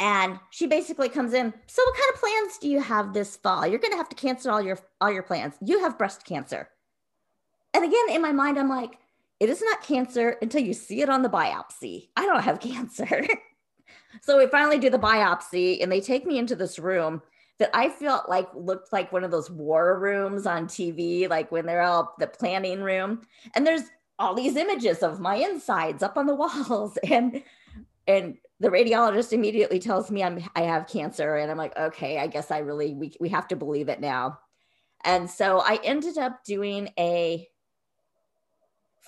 And 0.00 0.40
she 0.50 0.66
basically 0.66 1.08
comes 1.08 1.34
in. 1.34 1.52
So, 1.66 1.82
what 1.84 1.94
kind 1.94 2.14
of 2.14 2.20
plans 2.20 2.58
do 2.58 2.68
you 2.68 2.80
have 2.80 3.12
this 3.12 3.36
fall? 3.36 3.64
You're 3.66 3.78
going 3.78 3.92
to 3.92 3.96
have 3.96 4.08
to 4.08 4.16
cancel 4.16 4.50
all 4.50 4.60
your 4.60 4.78
all 5.00 5.12
your 5.12 5.22
plans. 5.22 5.54
You 5.60 5.80
have 5.80 5.98
breast 5.98 6.24
cancer. 6.24 6.68
And 7.74 7.84
again, 7.84 8.06
in 8.10 8.22
my 8.22 8.32
mind, 8.32 8.58
I'm 8.58 8.68
like, 8.68 8.98
it 9.38 9.50
is 9.50 9.62
not 9.62 9.82
cancer 9.82 10.36
until 10.42 10.62
you 10.62 10.74
see 10.74 11.02
it 11.02 11.08
on 11.08 11.22
the 11.22 11.28
biopsy. 11.28 12.08
I 12.16 12.26
don't 12.26 12.42
have 12.42 12.58
cancer. 12.72 13.24
so 14.22 14.38
we 14.38 14.46
finally 14.48 14.78
do 14.78 14.90
the 14.90 14.98
biopsy, 14.98 15.80
and 15.80 15.92
they 15.92 16.00
take 16.00 16.26
me 16.26 16.38
into 16.38 16.56
this 16.56 16.78
room 16.78 17.22
that 17.58 17.70
I 17.72 17.88
felt 17.88 18.28
like 18.28 18.48
looked 18.54 18.92
like 18.92 19.12
one 19.12 19.24
of 19.24 19.30
those 19.30 19.50
war 19.50 19.98
rooms 19.98 20.46
on 20.46 20.66
TV, 20.66 21.28
like 21.28 21.52
when 21.52 21.66
they're 21.66 21.82
all 21.82 22.14
the 22.18 22.26
planning 22.26 22.80
room. 22.80 23.22
And 23.54 23.66
there's 23.66 23.84
all 24.18 24.34
these 24.34 24.56
images 24.56 25.02
of 25.02 25.20
my 25.20 25.36
insides 25.36 26.02
up 26.02 26.16
on 26.16 26.26
the 26.26 26.34
walls. 26.68 26.98
And 27.08 27.42
and 28.06 28.36
the 28.60 28.68
radiologist 28.68 29.32
immediately 29.32 29.78
tells 29.78 30.10
me 30.10 30.22
I'm 30.22 30.42
I 30.56 30.62
have 30.62 30.88
cancer. 30.88 31.36
And 31.36 31.50
I'm 31.50 31.58
like, 31.58 31.76
okay, 31.76 32.18
I 32.18 32.26
guess 32.26 32.50
I 32.50 32.58
really 32.58 32.94
we, 32.94 33.12
we 33.20 33.28
have 33.28 33.48
to 33.48 33.56
believe 33.56 33.88
it 33.88 34.00
now. 34.00 34.38
And 35.04 35.30
so 35.30 35.60
I 35.60 35.78
ended 35.84 36.18
up 36.18 36.44
doing 36.44 36.88
a 36.98 37.46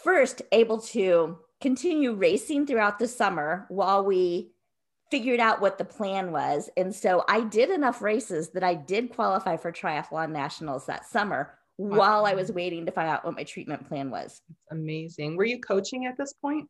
first 0.04 0.42
able 0.52 0.80
to 0.80 1.38
continue 1.60 2.12
racing 2.12 2.66
throughout 2.66 2.98
the 2.98 3.08
summer 3.08 3.64
while 3.68 4.04
we 4.04 4.52
figured 5.10 5.40
out 5.40 5.60
what 5.60 5.78
the 5.78 5.84
plan 5.84 6.32
was. 6.32 6.68
And 6.76 6.94
so 6.94 7.24
I 7.28 7.40
did 7.40 7.70
enough 7.70 8.02
races 8.02 8.50
that 8.50 8.64
I 8.64 8.74
did 8.74 9.10
qualify 9.10 9.56
for 9.56 9.70
triathlon 9.70 10.32
nationals 10.32 10.86
that 10.86 11.06
summer 11.06 11.54
wow. 11.78 11.98
while 11.98 12.26
I 12.26 12.34
was 12.34 12.50
waiting 12.50 12.86
to 12.86 12.92
find 12.92 13.08
out 13.08 13.24
what 13.24 13.36
my 13.36 13.44
treatment 13.44 13.86
plan 13.88 14.10
was. 14.10 14.40
That's 14.48 14.72
amazing. 14.72 15.36
Were 15.36 15.44
you 15.44 15.60
coaching 15.60 16.06
at 16.06 16.16
this 16.16 16.32
point? 16.32 16.68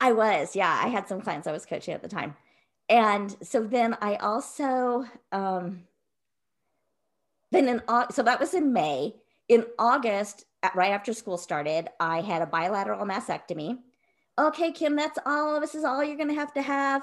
I 0.00 0.12
was, 0.12 0.54
yeah. 0.54 0.80
I 0.84 0.88
had 0.88 1.08
some 1.08 1.20
clients 1.20 1.46
I 1.46 1.52
was 1.52 1.64
coaching 1.64 1.94
at 1.94 2.02
the 2.02 2.08
time. 2.08 2.36
And 2.88 3.34
so 3.42 3.62
then 3.62 3.96
I 4.02 4.16
also, 4.16 5.06
um, 5.30 5.84
then 7.52 7.68
in, 7.68 7.82
so 8.10 8.22
that 8.22 8.40
was 8.40 8.54
in 8.54 8.72
May. 8.72 9.14
In 9.48 9.64
August, 9.78 10.44
right 10.74 10.92
after 10.92 11.12
school 11.12 11.38
started, 11.38 11.88
I 12.00 12.20
had 12.20 12.42
a 12.42 12.46
bilateral 12.46 13.06
mastectomy. 13.06 13.78
Okay, 14.38 14.72
Kim, 14.72 14.96
that's 14.96 15.18
all. 15.26 15.60
This 15.60 15.74
is 15.74 15.84
all 15.84 16.02
you're 16.02 16.16
going 16.16 16.28
to 16.28 16.34
have 16.34 16.54
to 16.54 16.62
have 16.62 17.02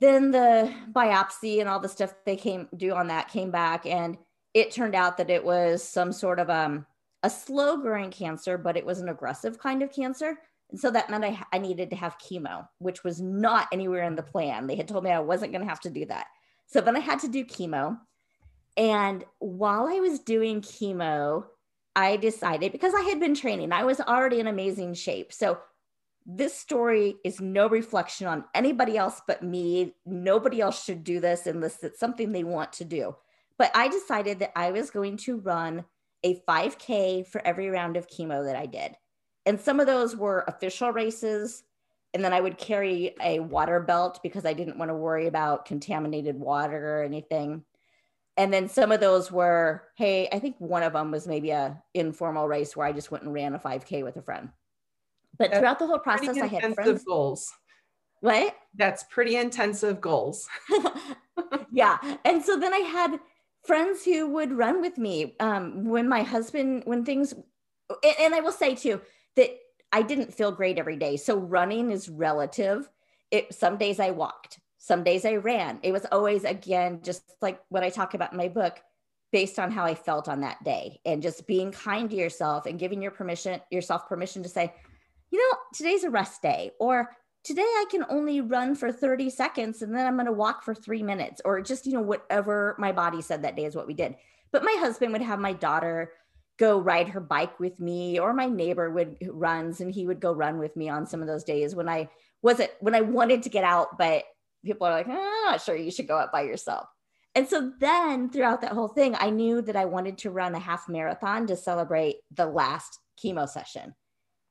then 0.00 0.30
the 0.30 0.72
biopsy 0.92 1.60
and 1.60 1.68
all 1.68 1.80
the 1.80 1.88
stuff 1.88 2.14
they 2.24 2.36
came 2.36 2.68
do 2.76 2.92
on 2.92 3.08
that 3.08 3.28
came 3.28 3.50
back 3.50 3.86
and 3.86 4.16
it 4.54 4.70
turned 4.70 4.94
out 4.94 5.16
that 5.16 5.30
it 5.30 5.44
was 5.44 5.82
some 5.82 6.12
sort 6.12 6.38
of 6.38 6.48
um, 6.48 6.86
a 7.22 7.30
slow 7.30 7.76
growing 7.76 8.10
cancer 8.10 8.56
but 8.56 8.76
it 8.76 8.86
was 8.86 9.00
an 9.00 9.08
aggressive 9.08 9.58
kind 9.58 9.82
of 9.82 9.92
cancer. 9.92 10.38
And 10.70 10.78
so 10.78 10.90
that 10.90 11.08
meant 11.08 11.24
I, 11.24 11.42
I 11.52 11.58
needed 11.58 11.90
to 11.90 11.96
have 11.96 12.18
chemo 12.18 12.68
which 12.78 13.02
was 13.02 13.20
not 13.20 13.68
anywhere 13.72 14.04
in 14.04 14.16
the 14.16 14.22
plan. 14.22 14.66
They 14.66 14.76
had 14.76 14.88
told 14.88 15.04
me 15.04 15.10
i 15.10 15.18
wasn't 15.18 15.52
going 15.52 15.62
to 15.62 15.68
have 15.68 15.80
to 15.80 15.90
do 15.90 16.06
that. 16.06 16.26
So 16.66 16.80
then 16.80 16.96
i 16.96 17.00
had 17.00 17.20
to 17.20 17.28
do 17.28 17.44
chemo. 17.44 17.98
And 18.76 19.24
while 19.40 19.88
i 19.88 19.98
was 20.00 20.20
doing 20.20 20.60
chemo 20.60 21.44
i 21.96 22.16
decided 22.16 22.70
because 22.70 22.94
i 22.94 23.02
had 23.02 23.18
been 23.18 23.34
training 23.34 23.72
i 23.72 23.82
was 23.82 24.00
already 24.00 24.38
in 24.38 24.46
amazing 24.46 24.94
shape. 24.94 25.32
So 25.32 25.58
this 26.30 26.54
story 26.54 27.16
is 27.24 27.40
no 27.40 27.70
reflection 27.70 28.26
on 28.26 28.44
anybody 28.54 28.98
else 28.98 29.22
but 29.26 29.42
me. 29.42 29.94
Nobody 30.04 30.60
else 30.60 30.84
should 30.84 31.02
do 31.02 31.20
this 31.20 31.46
unless 31.46 31.82
it's 31.82 31.98
something 31.98 32.32
they 32.32 32.44
want 32.44 32.74
to 32.74 32.84
do. 32.84 33.16
But 33.56 33.70
I 33.74 33.88
decided 33.88 34.38
that 34.40 34.52
I 34.54 34.70
was 34.70 34.90
going 34.90 35.16
to 35.18 35.38
run 35.38 35.86
a 36.22 36.38
5K 36.46 37.26
for 37.26 37.40
every 37.46 37.70
round 37.70 37.96
of 37.96 38.08
chemo 38.08 38.44
that 38.44 38.56
I 38.56 38.66
did. 38.66 38.94
And 39.46 39.58
some 39.58 39.80
of 39.80 39.86
those 39.86 40.14
were 40.14 40.44
official 40.46 40.92
races. 40.92 41.62
And 42.12 42.22
then 42.22 42.34
I 42.34 42.42
would 42.42 42.58
carry 42.58 43.14
a 43.22 43.40
water 43.40 43.80
belt 43.80 44.20
because 44.22 44.44
I 44.44 44.52
didn't 44.52 44.78
want 44.78 44.90
to 44.90 44.94
worry 44.94 45.28
about 45.28 45.64
contaminated 45.64 46.36
water 46.36 46.98
or 46.98 47.04
anything. 47.04 47.64
And 48.36 48.52
then 48.52 48.68
some 48.68 48.92
of 48.92 49.00
those 49.00 49.32
were, 49.32 49.84
hey, 49.96 50.28
I 50.30 50.38
think 50.40 50.56
one 50.58 50.82
of 50.82 50.92
them 50.92 51.10
was 51.10 51.26
maybe 51.26 51.50
a 51.50 51.82
informal 51.94 52.46
race 52.46 52.76
where 52.76 52.86
I 52.86 52.92
just 52.92 53.10
went 53.10 53.24
and 53.24 53.32
ran 53.32 53.54
a 53.54 53.58
5K 53.58 54.04
with 54.04 54.16
a 54.16 54.22
friend. 54.22 54.50
But 55.38 55.50
That's 55.50 55.60
throughout 55.60 55.78
the 55.78 55.86
whole 55.86 55.98
process, 55.98 56.36
I 56.36 56.46
had 56.46 56.74
friends. 56.74 57.04
goals. 57.04 57.52
What? 58.20 58.56
That's 58.74 59.04
pretty 59.04 59.36
intensive 59.36 60.00
goals. 60.00 60.48
yeah. 61.72 61.98
And 62.24 62.44
so 62.44 62.58
then 62.58 62.74
I 62.74 62.78
had 62.78 63.20
friends 63.64 64.04
who 64.04 64.26
would 64.28 64.52
run 64.52 64.80
with 64.80 64.98
me 64.98 65.36
um, 65.38 65.84
when 65.84 66.08
my 66.08 66.22
husband, 66.22 66.82
when 66.86 67.04
things, 67.04 67.32
and, 68.02 68.14
and 68.20 68.34
I 68.34 68.40
will 68.40 68.52
say 68.52 68.74
too 68.74 69.00
that 69.36 69.56
I 69.92 70.02
didn't 70.02 70.34
feel 70.34 70.50
great 70.50 70.78
every 70.78 70.96
day. 70.96 71.16
So 71.16 71.36
running 71.36 71.90
is 71.90 72.08
relative. 72.08 72.88
It, 73.30 73.54
some 73.54 73.76
days 73.76 74.00
I 74.00 74.10
walked, 74.10 74.58
some 74.78 75.04
days 75.04 75.24
I 75.24 75.36
ran. 75.36 75.78
It 75.82 75.92
was 75.92 76.06
always, 76.10 76.44
again, 76.44 77.00
just 77.02 77.22
like 77.40 77.60
what 77.68 77.84
I 77.84 77.90
talk 77.90 78.14
about 78.14 78.32
in 78.32 78.38
my 78.38 78.48
book, 78.48 78.80
based 79.30 79.58
on 79.58 79.70
how 79.70 79.84
I 79.84 79.94
felt 79.94 80.28
on 80.28 80.40
that 80.40 80.64
day 80.64 81.00
and 81.04 81.22
just 81.22 81.46
being 81.46 81.70
kind 81.70 82.08
to 82.10 82.16
yourself 82.16 82.64
and 82.66 82.78
giving 82.78 83.02
your 83.02 83.10
permission, 83.10 83.60
yourself 83.70 84.08
permission 84.08 84.42
to 84.42 84.48
say, 84.48 84.72
you 85.30 85.38
know, 85.38 85.58
today's 85.74 86.04
a 86.04 86.10
rest 86.10 86.42
day, 86.42 86.72
or 86.78 87.10
today 87.44 87.62
I 87.62 87.84
can 87.90 88.04
only 88.08 88.40
run 88.40 88.74
for 88.74 88.92
30 88.92 89.30
seconds 89.30 89.82
and 89.82 89.94
then 89.94 90.06
I'm 90.06 90.16
going 90.16 90.26
to 90.26 90.32
walk 90.32 90.62
for 90.62 90.74
three 90.74 91.02
minutes, 91.02 91.40
or 91.44 91.60
just, 91.60 91.86
you 91.86 91.92
know, 91.92 92.02
whatever 92.02 92.76
my 92.78 92.92
body 92.92 93.22
said 93.22 93.42
that 93.42 93.56
day 93.56 93.64
is 93.64 93.76
what 93.76 93.86
we 93.86 93.94
did. 93.94 94.16
But 94.52 94.64
my 94.64 94.76
husband 94.78 95.12
would 95.12 95.22
have 95.22 95.38
my 95.38 95.52
daughter 95.52 96.12
go 96.58 96.80
ride 96.80 97.08
her 97.10 97.20
bike 97.20 97.60
with 97.60 97.78
me, 97.78 98.18
or 98.18 98.32
my 98.32 98.46
neighbor 98.46 98.90
would 98.90 99.16
runs 99.28 99.80
and 99.80 99.92
he 99.92 100.06
would 100.06 100.20
go 100.20 100.32
run 100.32 100.58
with 100.58 100.74
me 100.76 100.88
on 100.88 101.06
some 101.06 101.20
of 101.20 101.28
those 101.28 101.44
days 101.44 101.74
when 101.74 101.88
I 101.88 102.08
wasn't, 102.42 102.70
when 102.80 102.94
I 102.94 103.00
wanted 103.00 103.44
to 103.44 103.48
get 103.48 103.64
out, 103.64 103.96
but 103.96 104.24
people 104.64 104.86
are 104.86 104.92
like, 104.92 105.06
oh, 105.08 105.12
I'm 105.12 105.52
not 105.52 105.62
sure 105.62 105.76
you 105.76 105.90
should 105.90 106.08
go 106.08 106.18
out 106.18 106.32
by 106.32 106.42
yourself. 106.42 106.88
And 107.34 107.46
so 107.46 107.72
then 107.78 108.30
throughout 108.30 108.62
that 108.62 108.72
whole 108.72 108.88
thing, 108.88 109.14
I 109.16 109.30
knew 109.30 109.62
that 109.62 109.76
I 109.76 109.84
wanted 109.84 110.18
to 110.18 110.30
run 110.30 110.54
a 110.54 110.58
half 110.58 110.88
marathon 110.88 111.46
to 111.46 111.56
celebrate 111.56 112.16
the 112.34 112.46
last 112.46 112.98
chemo 113.22 113.48
session. 113.48 113.94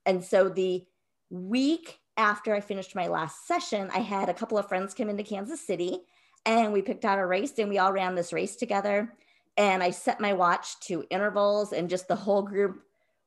And 0.07 0.23
so 0.23 0.49
the 0.49 0.85
week 1.29 1.99
after 2.15 2.55
I 2.55 2.61
finished 2.61 2.95
my 2.95 3.07
last 3.07 3.45
session, 3.45 3.91
I 3.93 3.99
had 3.99 4.29
a 4.29 4.33
couple 4.33 4.57
of 4.57 4.67
friends 4.67 4.93
come 4.95 5.09
into 5.09 5.23
Kansas 5.23 5.61
City 5.61 5.99
and 6.45 6.71
we 6.73 6.81
picked 6.81 7.05
out 7.05 7.19
a 7.19 7.25
race 7.25 7.59
and 7.59 7.69
we 7.69 7.77
all 7.77 7.91
ran 7.91 8.15
this 8.15 8.33
race 8.33 8.55
together. 8.55 9.13
And 9.57 9.83
I 9.83 9.91
set 9.91 10.21
my 10.21 10.33
watch 10.33 10.79
to 10.81 11.05
intervals 11.09 11.73
and 11.73 11.89
just 11.89 12.07
the 12.07 12.15
whole 12.15 12.41
group 12.41 12.81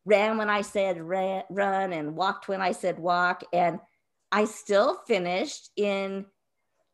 ran 0.06 0.38
when 0.38 0.48
I 0.48 0.62
said 0.62 1.00
ran, 1.00 1.44
run 1.50 1.92
and 1.92 2.16
walked 2.16 2.48
when 2.48 2.62
I 2.62 2.72
said 2.72 2.98
walk. 2.98 3.44
And 3.52 3.78
I 4.32 4.46
still 4.46 4.96
finished 5.06 5.70
in 5.76 6.24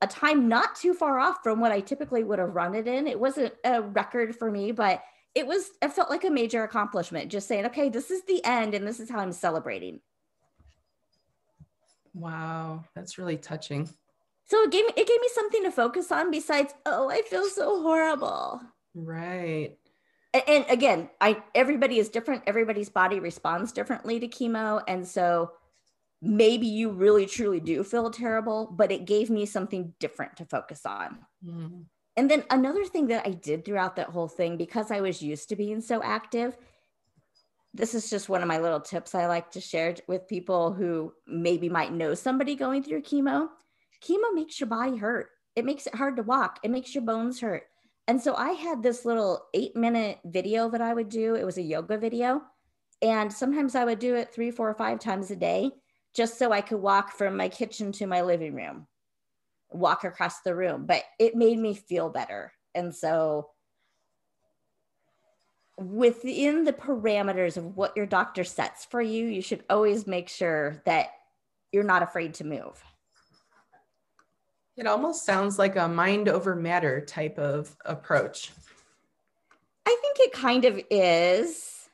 a 0.03 0.07
time 0.07 0.49
not 0.49 0.75
too 0.75 0.95
far 0.95 1.21
off 1.21 1.39
from 1.43 1.61
what 1.61 1.73
I 1.73 1.81
typically 1.81 2.25
would 2.25 2.39
have 2.41 2.55
run 2.55 2.75
it 2.75 2.89
in. 2.89 3.07
It 3.07 3.21
wasn't 3.21 3.55
a 3.65 3.83
record 3.83 4.35
for 4.35 4.51
me, 4.51 4.73
but 4.73 5.03
it 5.37 5.47
was 5.47 5.71
it 5.83 5.93
felt 5.93 6.09
like 6.09 6.25
a 6.25 6.31
major 6.31 6.65
accomplishment 6.65 7.31
just 7.31 7.47
saying 7.47 7.67
okay 7.67 7.91
this 7.91 8.11
is 8.11 8.23
the 8.23 8.43
end 8.45 8.75
and 8.75 8.87
this 8.87 8.99
is 8.99 9.11
how 9.11 9.19
i'm 9.19 9.33
celebrating. 9.33 10.01
Wow 12.15 12.85
that's 12.95 13.19
really 13.19 13.37
touching. 13.37 13.89
So 14.47 14.63
it 14.63 14.73
gave 14.73 14.87
me 14.87 14.93
it 14.97 15.07
gave 15.07 15.21
me 15.21 15.29
something 15.35 15.63
to 15.65 15.71
focus 15.71 16.11
on 16.11 16.31
besides 16.31 16.75
oh 16.87 17.11
i 17.11 17.21
feel 17.23 17.45
so 17.49 17.83
horrible. 17.83 18.63
Right. 18.95 19.77
And, 20.33 20.43
and 20.49 20.65
again 20.71 21.11
i 21.21 21.43
everybody 21.55 21.99
is 21.99 22.09
different. 22.09 22.43
Everybody's 22.47 22.89
body 22.89 23.21
responds 23.21 23.73
differently 23.73 24.19
to 24.19 24.29
chemo. 24.29 24.83
And 24.89 25.07
so 25.07 25.53
maybe 26.23 26.67
you 26.67 26.91
really 26.91 27.27
truly 27.27 27.61
do 27.61 27.85
feel 27.85 28.11
terrible 28.11 28.73
but 28.75 28.91
it 28.91 29.05
gave 29.05 29.29
me 29.29 29.45
something 29.45 29.93
different 30.01 30.39
to 30.39 30.47
focus 30.47 30.87
on. 30.87 31.19
Mm. 31.47 31.85
And 32.17 32.31
then 32.31 32.45
another 32.51 32.85
thing 32.85 33.09
that 33.09 33.27
I 33.27 33.31
did 33.31 33.65
throughout 33.65 33.97
that 33.97 34.09
whole 34.09 34.29
thing, 34.29 34.57
because 34.57 34.91
I 34.91 35.01
was 35.01 35.23
used 35.23 35.51
to 35.51 35.57
being 35.57 35.81
so 35.81 36.03
active, 36.03 36.57
this 37.75 37.95
is 37.95 38.09
just 38.09 38.31
one 38.31 38.41
of 38.41 38.49
my 38.49 38.59
little 38.59 38.81
tips 38.81 39.15
I 39.15 39.27
like 39.27 39.51
to 39.51 39.61
share 39.61 39.95
with 40.09 40.29
people 40.29 40.73
who 40.73 41.13
maybe 41.27 41.69
might 41.69 41.93
know 41.93 42.15
somebody 42.15 42.55
going 42.55 42.83
through 42.83 43.03
chemo, 43.03 43.49
chemo 44.03 44.35
makes 44.35 44.59
your 44.59 44.69
body 44.69 44.97
hurt. 44.97 45.29
It 45.55 45.65
makes 45.65 45.87
it 45.87 45.95
hard 45.95 46.17
to 46.17 46.23
walk. 46.23 46.59
It 46.63 46.71
makes 46.71 46.95
your 46.95 47.05
bones 47.05 47.41
hurt. 47.41 47.65
And 48.09 48.21
so 48.21 48.35
I 48.35 48.53
had 48.53 48.83
this 48.83 49.05
little 49.05 49.47
eight 49.53 49.75
minute 49.75 50.19
video 50.25 50.71
that 50.71 50.81
I 50.81 50.95
would 50.95 51.09
do. 51.09 51.35
It 51.35 51.45
was 51.45 51.59
a 51.59 51.63
yoga 51.63 51.99
video. 51.99 52.43
And 53.03 53.33
sometimes 53.33 53.75
I 53.75 53.85
would 53.85 53.99
do 53.99 54.15
it 54.15 54.33
three, 54.33 54.51
four, 54.51 54.71
or 54.71 54.75
five 54.75 55.01
times 55.01 55.31
a 55.31 55.37
day 55.37 55.71
just 56.15 56.39
so 56.39 56.51
I 56.51 56.63
could 56.63 56.81
walk 56.81 57.13
from 57.13 57.37
my 57.37 57.49
kitchen 57.49 57.93
to 57.93 58.07
my 58.07 58.23
living 58.23 58.55
room, 58.55 58.87
walk 59.79 60.05
across 60.05 60.41
the 60.41 60.55
room. 60.55 60.87
But 60.87 61.05
it 61.19 61.35
made 61.35 61.59
me 61.59 61.75
feel 61.75 62.09
better. 62.09 62.53
And 62.75 62.95
so 62.95 63.51
within 65.79 66.65
the 66.65 66.73
parameters 66.73 67.57
of 67.57 67.77
what 67.77 67.97
your 67.97 68.07
doctor 68.07 68.45
sets 68.45 68.85
for 68.85 69.01
you, 69.01 69.27
you 69.27 69.43
should 69.43 69.65
always 69.69 70.07
make 70.07 70.29
sure 70.29 70.83
that 70.87 71.09
you're 71.73 71.85
not 71.85 72.03
afraid 72.03 72.35
to 72.35 72.45
move. 72.45 72.83
It 74.77 74.87
almost 74.87 75.25
sounds 75.25 75.59
like 75.59 75.77
a 75.77 75.89
mind 75.89 76.29
over 76.29 76.55
matter 76.55 77.01
type 77.01 77.39
of 77.39 77.75
approach. 77.85 78.53
I 79.87 79.97
think 80.01 80.17
it 80.21 80.33
kind 80.33 80.65
of 80.65 80.81
is. 80.91 81.89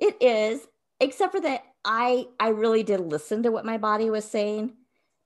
It 0.00 0.16
is, 0.20 0.66
except 1.00 1.32
for 1.32 1.40
that 1.40 1.62
I 1.84 2.26
I 2.40 2.48
really 2.48 2.82
did 2.82 3.00
listen 3.00 3.42
to 3.44 3.52
what 3.52 3.64
my 3.64 3.78
body 3.78 4.10
was 4.10 4.24
saying, 4.24 4.72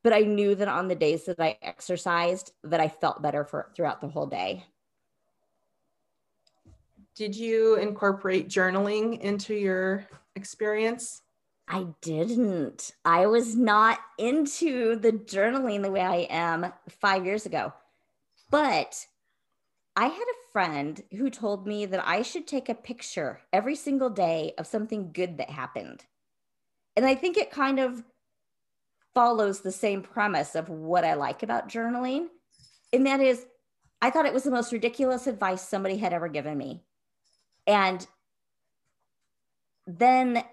but 0.02 0.12
I 0.12 0.20
knew 0.20 0.54
that 0.54 0.68
on 0.68 0.88
the 0.88 0.94
days 0.94 1.24
that 1.24 1.40
I 1.40 1.58
exercised 1.62 2.52
that 2.64 2.80
I 2.80 2.88
felt 2.88 3.22
better 3.22 3.44
for 3.44 3.70
throughout 3.74 4.00
the 4.00 4.08
whole 4.08 4.26
day. 4.26 4.64
Did 7.14 7.34
you 7.34 7.76
incorporate 7.76 8.48
journaling 8.48 9.20
into 9.20 9.54
your 9.54 10.06
experience? 10.36 11.22
I 11.66 11.86
didn't. 12.00 12.92
I 13.04 13.26
was 13.26 13.56
not 13.56 13.98
into 14.18 14.96
the 14.96 15.12
journaling 15.12 15.82
the 15.82 15.90
way 15.90 16.00
I 16.00 16.26
am 16.30 16.72
five 16.88 17.26
years 17.26 17.44
ago. 17.44 17.72
But 18.50 19.06
I 19.96 20.06
had 20.06 20.12
a 20.12 20.52
friend 20.52 21.02
who 21.10 21.28
told 21.28 21.66
me 21.66 21.84
that 21.86 22.06
I 22.06 22.22
should 22.22 22.46
take 22.46 22.68
a 22.68 22.74
picture 22.74 23.40
every 23.52 23.74
single 23.74 24.10
day 24.10 24.54
of 24.56 24.66
something 24.66 25.10
good 25.12 25.38
that 25.38 25.50
happened. 25.50 26.04
And 26.96 27.04
I 27.04 27.14
think 27.14 27.36
it 27.36 27.50
kind 27.50 27.78
of 27.78 28.04
follows 29.18 29.62
the 29.62 29.72
same 29.72 30.00
premise 30.00 30.54
of 30.54 30.68
what 30.68 31.04
I 31.04 31.14
like 31.14 31.42
about 31.42 31.68
journaling. 31.68 32.28
And 32.92 33.04
that 33.04 33.18
is, 33.18 33.46
I 34.00 34.10
thought 34.10 34.26
it 34.26 34.32
was 34.32 34.44
the 34.44 34.52
most 34.52 34.72
ridiculous 34.72 35.26
advice 35.26 35.60
somebody 35.60 35.96
had 35.96 36.12
ever 36.12 36.28
given 36.28 36.56
me. 36.56 36.84
And 37.66 38.06
then 39.88 40.44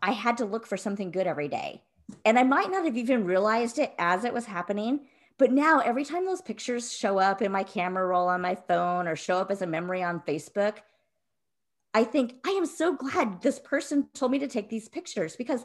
I 0.00 0.12
had 0.12 0.36
to 0.36 0.44
look 0.44 0.68
for 0.68 0.76
something 0.76 1.10
good 1.10 1.26
every 1.26 1.48
day. 1.48 1.82
And 2.24 2.38
I 2.38 2.44
might 2.44 2.70
not 2.70 2.84
have 2.84 2.96
even 2.96 3.24
realized 3.24 3.80
it 3.80 3.92
as 3.98 4.22
it 4.22 4.32
was 4.32 4.44
happening. 4.44 5.00
But 5.36 5.50
now, 5.50 5.80
every 5.80 6.04
time 6.04 6.24
those 6.24 6.42
pictures 6.42 6.92
show 6.92 7.18
up 7.18 7.42
in 7.42 7.50
my 7.50 7.64
camera 7.64 8.06
roll 8.06 8.28
on 8.28 8.40
my 8.40 8.54
phone 8.54 9.08
or 9.08 9.16
show 9.16 9.38
up 9.38 9.50
as 9.50 9.62
a 9.62 9.66
memory 9.66 10.00
on 10.00 10.20
Facebook, 10.20 10.76
I 11.92 12.04
think 12.04 12.34
I 12.46 12.50
am 12.50 12.66
so 12.66 12.94
glad 12.94 13.42
this 13.42 13.58
person 13.58 14.06
told 14.14 14.30
me 14.30 14.38
to 14.38 14.46
take 14.46 14.68
these 14.68 14.88
pictures 14.88 15.34
because 15.34 15.64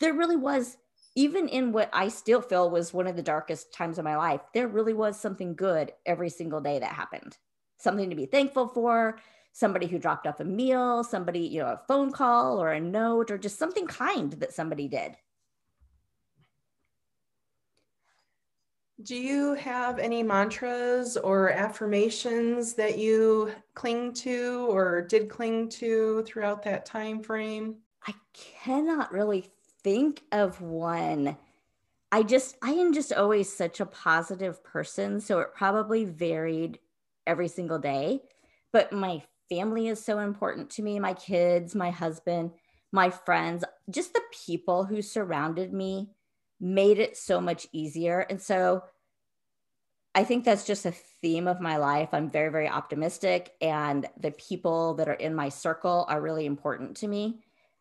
there 0.00 0.14
really 0.14 0.36
was, 0.36 0.78
even 1.16 1.48
in 1.48 1.72
what 1.72 1.88
I 1.94 2.08
still 2.08 2.42
feel 2.42 2.70
was 2.70 2.92
one 2.92 3.06
of 3.06 3.16
the 3.16 3.22
darkest 3.22 3.72
times 3.72 3.98
of 3.98 4.04
my 4.04 4.16
life, 4.16 4.42
there 4.52 4.68
really 4.68 4.92
was 4.92 5.18
something 5.18 5.54
good 5.54 5.92
every 6.04 6.28
single 6.28 6.60
day 6.60 6.78
that 6.78 6.92
happened. 6.92 7.38
Something 7.78 8.10
to 8.10 8.16
be 8.16 8.26
thankful 8.26 8.68
for, 8.68 9.18
somebody 9.52 9.86
who 9.86 9.98
dropped 9.98 10.26
off 10.26 10.40
a 10.40 10.44
meal, 10.44 11.02
somebody, 11.02 11.40
you 11.40 11.60
know, 11.60 11.68
a 11.68 11.80
phone 11.88 12.12
call 12.12 12.62
or 12.62 12.72
a 12.72 12.80
note 12.80 13.30
or 13.30 13.38
just 13.38 13.58
something 13.58 13.86
kind 13.86 14.34
that 14.34 14.52
somebody 14.52 14.88
did. 14.88 15.16
Do 19.02 19.16
you 19.16 19.54
have 19.54 19.98
any 19.98 20.22
mantras 20.22 21.16
or 21.16 21.50
affirmations 21.50 22.74
that 22.74 22.98
you 22.98 23.52
cling 23.74 24.12
to 24.14 24.66
or 24.70 25.02
did 25.02 25.30
cling 25.30 25.70
to 25.70 26.22
throughout 26.26 26.62
that 26.64 26.84
time 26.84 27.22
frame? 27.22 27.76
I 28.06 28.14
cannot 28.34 29.12
really 29.12 29.50
think 29.86 30.20
of 30.32 30.60
one. 30.60 31.36
I 32.10 32.24
just 32.24 32.56
I 32.60 32.72
am 32.72 32.92
just 32.92 33.12
always 33.12 33.52
such 33.52 33.78
a 33.78 33.86
positive 33.86 34.64
person, 34.64 35.20
so 35.20 35.38
it 35.38 35.54
probably 35.54 36.04
varied 36.04 36.80
every 37.24 37.46
single 37.46 37.78
day. 37.78 38.22
But 38.72 38.92
my 38.92 39.22
family 39.48 39.86
is 39.86 40.04
so 40.04 40.18
important 40.18 40.70
to 40.70 40.82
me 40.82 40.98
my 40.98 41.14
kids, 41.14 41.76
my 41.76 41.90
husband, 41.90 42.50
my 42.90 43.10
friends, 43.10 43.62
just 43.88 44.12
the 44.12 44.22
people 44.46 44.82
who 44.82 45.02
surrounded 45.02 45.72
me 45.72 46.10
made 46.58 46.98
it 46.98 47.16
so 47.16 47.40
much 47.40 47.68
easier. 47.70 48.26
And 48.28 48.42
so 48.42 48.82
I 50.16 50.24
think 50.24 50.44
that's 50.44 50.66
just 50.66 50.84
a 50.84 50.94
theme 51.22 51.46
of 51.46 51.60
my 51.60 51.76
life. 51.76 52.08
I'm 52.12 52.28
very, 52.28 52.50
very 52.50 52.68
optimistic, 52.68 53.52
and 53.60 54.08
the 54.18 54.32
people 54.32 54.94
that 54.94 55.08
are 55.08 55.12
in 55.12 55.32
my 55.32 55.48
circle 55.48 56.06
are 56.08 56.20
really 56.20 56.44
important 56.44 56.96
to 56.96 57.06
me. 57.06 57.38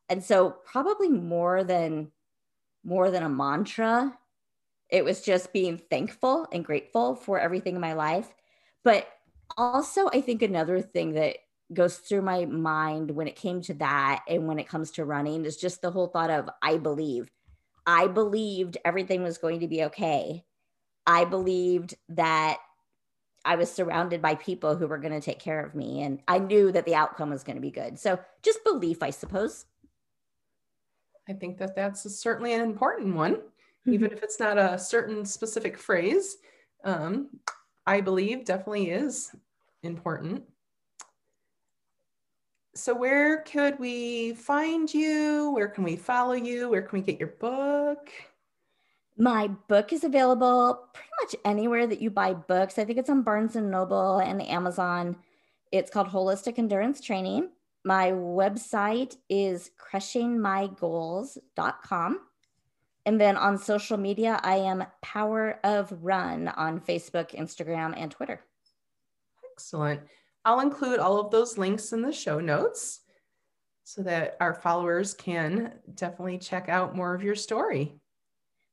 And 0.10 0.24
so, 0.24 0.56
probably 0.65 1.10
more 1.10 1.63
than 1.63 2.12
more 2.84 3.10
than 3.10 3.24
a 3.24 3.30
mantra, 3.30 4.18
it 4.89 5.04
was 5.04 5.22
just 5.22 5.52
being 5.52 5.82
thankful 5.89 6.48
and 6.52 6.63
grateful 6.63 7.15
for 7.15 7.39
everything 7.39 7.76
in 7.76 7.82
my 7.82 7.94
life. 7.94 8.34
But 8.84 9.08
also, 9.58 10.08
I 10.13 10.22
think 10.22 10.41
another 10.41 10.82
thing 10.82 11.13
that 11.13 11.38
goes 11.74 11.98
through 11.98 12.22
my 12.22 12.46
mind 12.46 13.12
when 13.12 13.28
it 13.28 13.36
came 13.36 13.62
to 13.62 13.74
that 13.76 14.24
and 14.28 14.48
when 14.48 14.60
it 14.60 14.68
comes 14.70 14.91
to 14.91 15.06
running 15.06 15.46
is 15.46 15.58
just 15.58 15.82
the 15.82 15.89
whole 15.89 16.08
thought 16.08 16.30
of 16.30 16.50
I 16.62 16.78
believe. 16.78 17.30
I 17.88 18.08
believed 18.08 18.78
everything 18.86 19.24
was 19.24 19.38
going 19.38 19.60
to 19.60 19.68
be 19.68 19.84
okay. 19.86 20.44
I 21.06 21.26
believed 21.26 21.96
that 22.10 22.58
I 23.44 23.56
was 23.56 23.72
surrounded 23.72 24.22
by 24.22 24.36
people 24.36 24.76
who 24.76 24.88
were 24.88 24.98
going 24.98 25.13
to 25.13 25.22
take 25.22 25.39
care 25.39 25.63
of 25.63 25.76
me 25.76 26.02
and 26.02 26.20
I 26.28 26.39
knew 26.39 26.72
that 26.72 26.86
the 26.86 26.96
outcome 26.96 27.30
was 27.30 27.44
going 27.44 27.58
to 27.58 27.62
be 27.62 27.72
good. 27.72 28.00
So 28.00 28.20
just 28.41 28.63
belief, 28.63 29.04
I 29.04 29.12
suppose. 29.12 29.65
I 31.28 31.34
think 31.34 31.58
that 31.58 31.76
that's 31.76 32.04
certainly 32.20 32.54
an 32.54 32.62
important 32.62 33.16
one, 33.16 33.36
mm-hmm. 33.36 33.94
even 33.94 34.12
if 34.12 34.24
it's 34.24 34.40
not 34.40 34.58
a 34.58 34.78
certain 34.78 35.26
specific 35.26 35.78
phrase. 35.78 36.38
Um, 36.84 37.30
I 37.88 38.02
believe 38.02 38.46
definitely 38.46 38.92
is 38.92 39.36
important 39.84 40.44
so 42.76 42.94
where 42.94 43.42
could 43.44 43.80
we 43.80 44.34
find 44.34 44.94
you? 44.94 45.52
Where 45.52 45.70
can 45.70 45.86
we 45.86 45.96
follow 45.96 46.34
you? 46.34 46.70
Where 46.70 46.82
can 46.82 47.00
we 47.00 47.06
get 47.06 47.20
your 47.20 47.30
book? 47.40 48.12
My 49.18 49.48
book 49.48 49.94
is 49.94 50.04
available 50.04 50.90
pretty 50.94 51.10
much 51.24 51.36
anywhere 51.46 51.88
that 51.88 52.02
you 52.02 52.10
buy 52.10 52.34
books. 52.34 52.78
I 52.78 52.84
think 52.84 53.00
it's 53.00 53.10
on 53.10 53.22
Barnes 53.22 53.56
and 53.56 53.72
Noble 53.72 54.18
and 54.18 54.42
Amazon. 54.42 55.16
It's 55.72 55.90
called 55.90 56.10
Holistic 56.10 56.60
Endurance 56.60 57.00
Training. 57.00 57.50
My 57.86 58.12
website 58.12 59.15
is 59.30 59.71
crushingmygoals.com. 59.80 62.19
And 63.06 63.21
then 63.21 63.38
on 63.38 63.60
social 63.60 63.98
media, 63.98 64.39
I 64.43 64.56
am 64.56 64.84
Power 65.04 65.60
of 65.63 65.95
Run 66.02 66.48
on 66.48 66.82
Facebook, 66.82 67.36
Instagram, 67.36 67.93
and 67.95 68.10
Twitter. 68.10 68.41
Excellent. 69.52 70.02
I'll 70.43 70.62
include 70.62 70.98
all 70.98 71.19
of 71.19 71.30
those 71.30 71.60
links 71.60 71.93
in 71.93 72.02
the 72.02 72.12
show 72.12 72.39
notes 72.39 73.02
so 73.84 74.02
that 74.02 74.38
our 74.39 74.56
followers 74.56 75.13
can 75.13 75.74
definitely 75.93 76.39
check 76.39 76.67
out 76.67 76.95
more 76.95 77.13
of 77.13 77.21
your 77.21 77.36
story. 77.36 78.00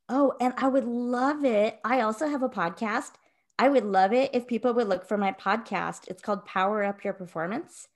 Oh, 0.08 0.32
and 0.40 0.54
I 0.56 0.68
would 0.68 0.86
love 0.86 1.44
it. 1.44 1.78
I 1.84 2.00
also 2.00 2.28
have 2.28 2.42
a 2.42 2.48
podcast. 2.48 3.10
I 3.58 3.68
would 3.68 3.84
love 3.84 4.14
it 4.14 4.30
if 4.32 4.46
people 4.46 4.72
would 4.72 4.88
look 4.88 5.06
for 5.06 5.18
my 5.18 5.32
podcast. 5.32 6.08
It's 6.08 6.22
called 6.22 6.46
Power 6.46 6.82
Up 6.82 7.04
Your 7.04 7.12
Performance. 7.12 7.88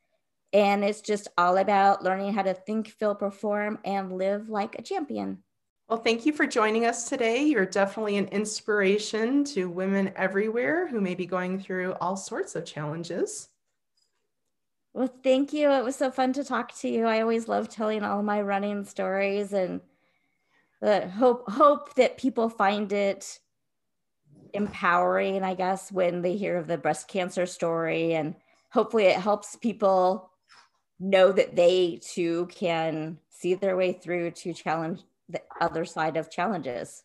And 0.52 0.84
it's 0.84 1.00
just 1.00 1.28
all 1.36 1.58
about 1.58 2.02
learning 2.02 2.32
how 2.32 2.42
to 2.42 2.54
think, 2.54 2.88
feel, 2.88 3.14
perform, 3.14 3.78
and 3.84 4.16
live 4.16 4.48
like 4.48 4.78
a 4.78 4.82
champion. 4.82 5.42
Well, 5.88 5.98
thank 5.98 6.26
you 6.26 6.32
for 6.32 6.46
joining 6.46 6.84
us 6.84 7.08
today. 7.08 7.44
You're 7.44 7.66
definitely 7.66 8.16
an 8.16 8.26
inspiration 8.28 9.44
to 9.44 9.68
women 9.68 10.12
everywhere 10.16 10.88
who 10.88 11.00
may 11.00 11.14
be 11.14 11.26
going 11.26 11.60
through 11.60 11.92
all 12.00 12.16
sorts 12.16 12.56
of 12.56 12.64
challenges. 12.64 13.48
Well, 14.92 15.12
thank 15.22 15.52
you. 15.52 15.70
It 15.70 15.84
was 15.84 15.94
so 15.94 16.10
fun 16.10 16.32
to 16.32 16.42
talk 16.42 16.74
to 16.78 16.88
you. 16.88 17.04
I 17.04 17.20
always 17.20 17.48
love 17.48 17.68
telling 17.68 18.02
all 18.02 18.22
my 18.22 18.40
running 18.40 18.84
stories 18.84 19.52
and 19.52 19.80
the 20.80 21.08
hope 21.08 21.48
hope 21.50 21.94
that 21.94 22.18
people 22.18 22.48
find 22.48 22.92
it 22.92 23.38
empowering, 24.54 25.42
I 25.42 25.54
guess, 25.54 25.92
when 25.92 26.22
they 26.22 26.36
hear 26.36 26.56
of 26.56 26.66
the 26.66 26.78
breast 26.78 27.08
cancer 27.08 27.46
story 27.46 28.14
and 28.14 28.34
hopefully 28.70 29.04
it 29.04 29.20
helps 29.20 29.54
people 29.54 30.30
know 30.98 31.32
that 31.32 31.56
they 31.56 32.00
too 32.02 32.46
can 32.46 33.18
see 33.28 33.54
their 33.54 33.76
way 33.76 33.92
through 33.92 34.30
to 34.30 34.54
challenge 34.54 35.00
the 35.28 35.42
other 35.60 35.84
side 35.84 36.16
of 36.16 36.30
challenges. 36.30 37.04